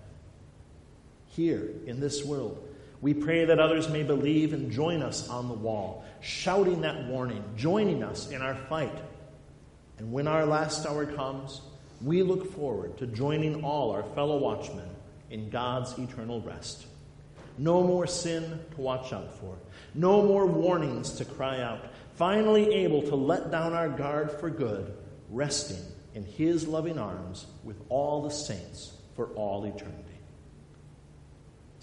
Here 1.28 1.72
in 1.88 2.00
this 2.00 2.24
world, 2.24 2.70
we 3.04 3.14
pray 3.14 3.44
that 3.44 3.60
others 3.60 3.90
may 3.90 4.02
believe 4.02 4.54
and 4.54 4.72
join 4.72 5.02
us 5.02 5.28
on 5.28 5.50
the 5.50 5.54
wall, 5.54 6.06
shouting 6.22 6.80
that 6.82 7.06
warning, 7.08 7.44
joining 7.58 8.02
us 8.02 8.30
in 8.30 8.42
our 8.42 8.56
fight. 8.56 8.98
And 9.98 10.14
when 10.14 10.26
our 10.26 10.46
last 10.46 10.86
hour 10.86 11.06
comes, 11.06 11.60
we 12.02 12.24
look 12.24 12.54
forward 12.54 12.98
to 13.00 13.08
joining 13.08 13.62
all 13.62 13.92
our 13.92 14.04
fellow 14.16 14.38
watchmen 14.38 14.90
in 15.30 15.50
God's 15.50 15.98
eternal 16.00 16.40
rest. 16.40 16.86
No 17.58 17.84
more 17.84 18.08
sin 18.08 18.62
to 18.74 18.82
watch 18.82 19.12
out 19.12 19.38
for. 19.38 19.58
No 19.94 20.24
more 20.24 20.46
warnings 20.46 21.12
to 21.16 21.26
cry 21.26 21.60
out. 21.60 21.82
Finally, 22.16 22.74
able 22.74 23.02
to 23.02 23.16
let 23.18 23.52
down 23.52 23.74
our 23.74 23.90
guard 23.90 24.32
for 24.32 24.50
good, 24.50 24.94
resting 25.30 25.84
in 26.16 26.24
His 26.24 26.66
loving 26.70 26.98
arms 26.98 27.48
with 27.66 27.82
all 27.90 28.22
the 28.22 28.32
saints 28.32 28.94
for 29.18 29.26
all 29.36 29.66
eternity. 29.66 30.13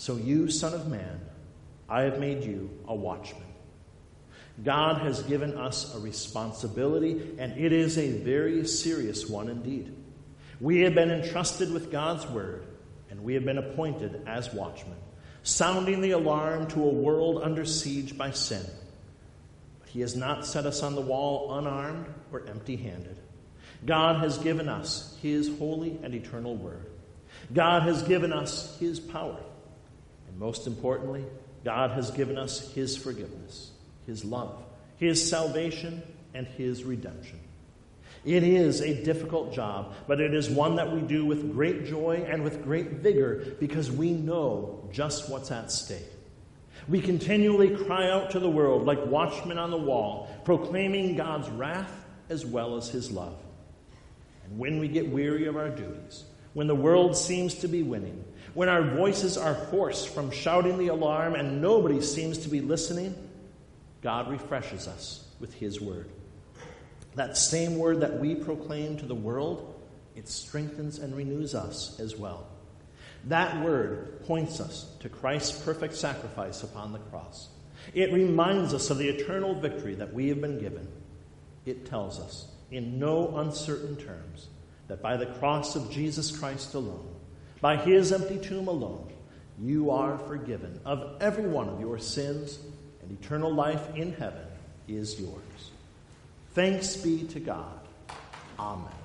So, 0.01 0.17
you, 0.17 0.49
Son 0.49 0.73
of 0.73 0.89
Man, 0.89 1.21
I 1.87 2.05
have 2.05 2.19
made 2.19 2.43
you 2.43 2.71
a 2.89 2.95
watchman. 2.95 3.45
God 4.65 5.03
has 5.03 5.23
given 5.25 5.59
us 5.59 5.95
a 5.95 5.99
responsibility, 5.99 7.35
and 7.37 7.53
it 7.59 7.71
is 7.75 7.99
a 7.99 8.13
very 8.13 8.67
serious 8.67 9.29
one 9.29 9.51
indeed. 9.51 9.95
We 10.59 10.81
have 10.85 10.95
been 10.95 11.11
entrusted 11.11 11.71
with 11.71 11.93
God's 11.93 12.27
word, 12.29 12.65
and 13.11 13.23
we 13.23 13.35
have 13.35 13.45
been 13.45 13.59
appointed 13.59 14.23
as 14.27 14.51
watchmen 14.55 14.97
sounding 15.43 16.01
the 16.01 16.13
alarm 16.13 16.69
to 16.69 16.83
a 16.83 16.95
world 16.95 17.43
under 17.43 17.67
siege 17.67 18.17
by 18.17 18.31
sin. 18.31 18.65
But 19.81 19.91
He 19.91 20.01
has 20.01 20.17
not 20.17 20.47
set 20.47 20.65
us 20.65 20.83
on 20.83 20.95
the 20.95 21.03
wall 21.03 21.59
unarmed 21.59 22.07
or 22.33 22.47
empty 22.49 22.77
handed. 22.77 23.19
God 23.85 24.23
has 24.23 24.39
given 24.39 24.67
us 24.67 25.19
His 25.21 25.51
holy 25.59 25.99
and 26.03 26.15
eternal 26.15 26.57
word. 26.57 26.87
God 27.53 27.83
has 27.83 28.03
given 28.03 28.33
us 28.33 28.79
His 28.79 28.99
power. 28.99 29.37
And 30.31 30.39
most 30.39 30.67
importantly, 30.67 31.25
God 31.65 31.91
has 31.91 32.11
given 32.13 32.39
us 32.39 32.73
His 32.73 32.97
forgiveness, 32.97 33.71
His 34.07 34.25
love, 34.25 34.63
His 34.97 35.29
salvation, 35.29 36.03
and 36.33 36.47
His 36.47 36.85
redemption. 36.85 37.41
It 38.25 38.43
is 38.43 38.81
a 38.81 39.03
difficult 39.03 39.53
job, 39.53 39.95
but 40.07 40.21
it 40.21 40.35
is 40.35 40.49
one 40.49 40.77
that 40.77 40.93
we 40.93 41.01
do 41.01 41.25
with 41.25 41.53
great 41.53 41.87
joy 41.87 42.25
and 42.29 42.45
with 42.45 42.63
great 42.63 42.93
vigor 42.93 43.57
because 43.59 43.91
we 43.91 44.13
know 44.13 44.89
just 44.93 45.31
what's 45.31 45.51
at 45.51 45.73
stake. 45.73 46.05
We 46.89 47.01
continually 47.01 47.77
cry 47.85 48.11
out 48.11 48.31
to 48.33 48.39
the 48.39 48.49
world 48.49 48.85
like 48.85 49.05
watchmen 49.07 49.59
on 49.59 49.71
the 49.71 49.79
wall, 49.79 50.29
proclaiming 50.45 51.17
God's 51.17 51.49
wrath 51.51 51.93
as 52.29 52.45
well 52.45 52.77
as 52.77 52.89
his 52.89 53.11
love. 53.11 53.37
And 54.45 54.59
when 54.59 54.79
we 54.79 54.89
get 54.89 55.09
weary 55.09 55.47
of 55.47 55.57
our 55.57 55.71
duties, 55.71 56.25
when 56.53 56.67
the 56.67 56.75
world 56.75 57.17
seems 57.17 57.55
to 57.57 57.69
be 57.69 57.83
winning, 57.83 58.25
when 58.55 58.69
our 58.69 58.83
voices 58.83 59.37
are 59.37 59.55
hoarse 59.55 60.05
from 60.05 60.31
shouting 60.31 60.79
the 60.79 60.89
alarm 60.89 61.35
and 61.35 61.61
nobody 61.63 62.01
seems 62.01 62.39
to 62.39 62.49
be 62.49 62.61
listening, 62.61 63.15
God 64.03 64.31
refreshes 64.31 64.89
us 64.89 65.25
with 65.39 65.55
his 65.55 65.81
word. 65.81 66.11
That 67.15 67.37
same 67.37 67.77
word 67.77 68.01
that 68.01 68.19
we 68.19 68.35
proclaim 68.35 68.97
to 68.99 69.07
the 69.07 69.15
world, 69.15 69.75
it 70.17 70.29
strengthens 70.29 70.99
and 70.99 71.17
renews 71.17 71.55
us 71.55 71.99
as 72.01 72.17
well. 72.17 72.47
That 73.25 73.63
word 73.63 74.25
points 74.25 74.61
us 74.61 74.87
to 75.01 75.09
Christ's 75.09 75.63
perfect 75.63 75.95
sacrifice 75.95 76.63
upon 76.63 76.93
the 76.93 76.99
cross. 76.99 77.49
It 77.95 78.13
reminds 78.13 78.75
us 78.75 78.91
of 78.91 78.99
the 78.99 79.09
eternal 79.09 79.55
victory 79.55 79.95
that 79.97 80.15
we 80.15 80.29
have 80.29 80.41
been 80.41 80.59
given. 80.59 80.89
It 81.67 81.87
tells 81.87 82.19
us, 82.19 82.47
in 82.71 82.99
no 82.99 83.37
uncertain 83.39 83.97
terms, 83.97 84.49
that 84.89 85.03
by 85.03 85.17
the 85.17 85.27
cross 85.27 85.77
of 85.77 85.91
Jesus 85.91 86.37
Christ 86.37 86.75
alone, 86.75 87.10
by 87.61 87.77
his 87.77 88.13
empty 88.13 88.39
tomb 88.39 88.69
alone, 88.69 89.13
you 89.61 89.91
are 89.91 90.19
forgiven 90.19 90.81
of 90.85 91.21
every 91.21 91.47
one 91.47 91.69
of 91.69 91.81
your 91.81 91.99
sins, 91.99 92.59
and 93.03 93.13
eternal 93.13 93.53
life 93.53 93.95
in 93.95 94.13
heaven 94.13 94.47
is 94.89 95.21
yours. 95.21 95.71
Thanks 96.53 96.97
be 96.97 97.25
to 97.25 97.41
God. 97.41 97.81
Amen. 98.59 99.00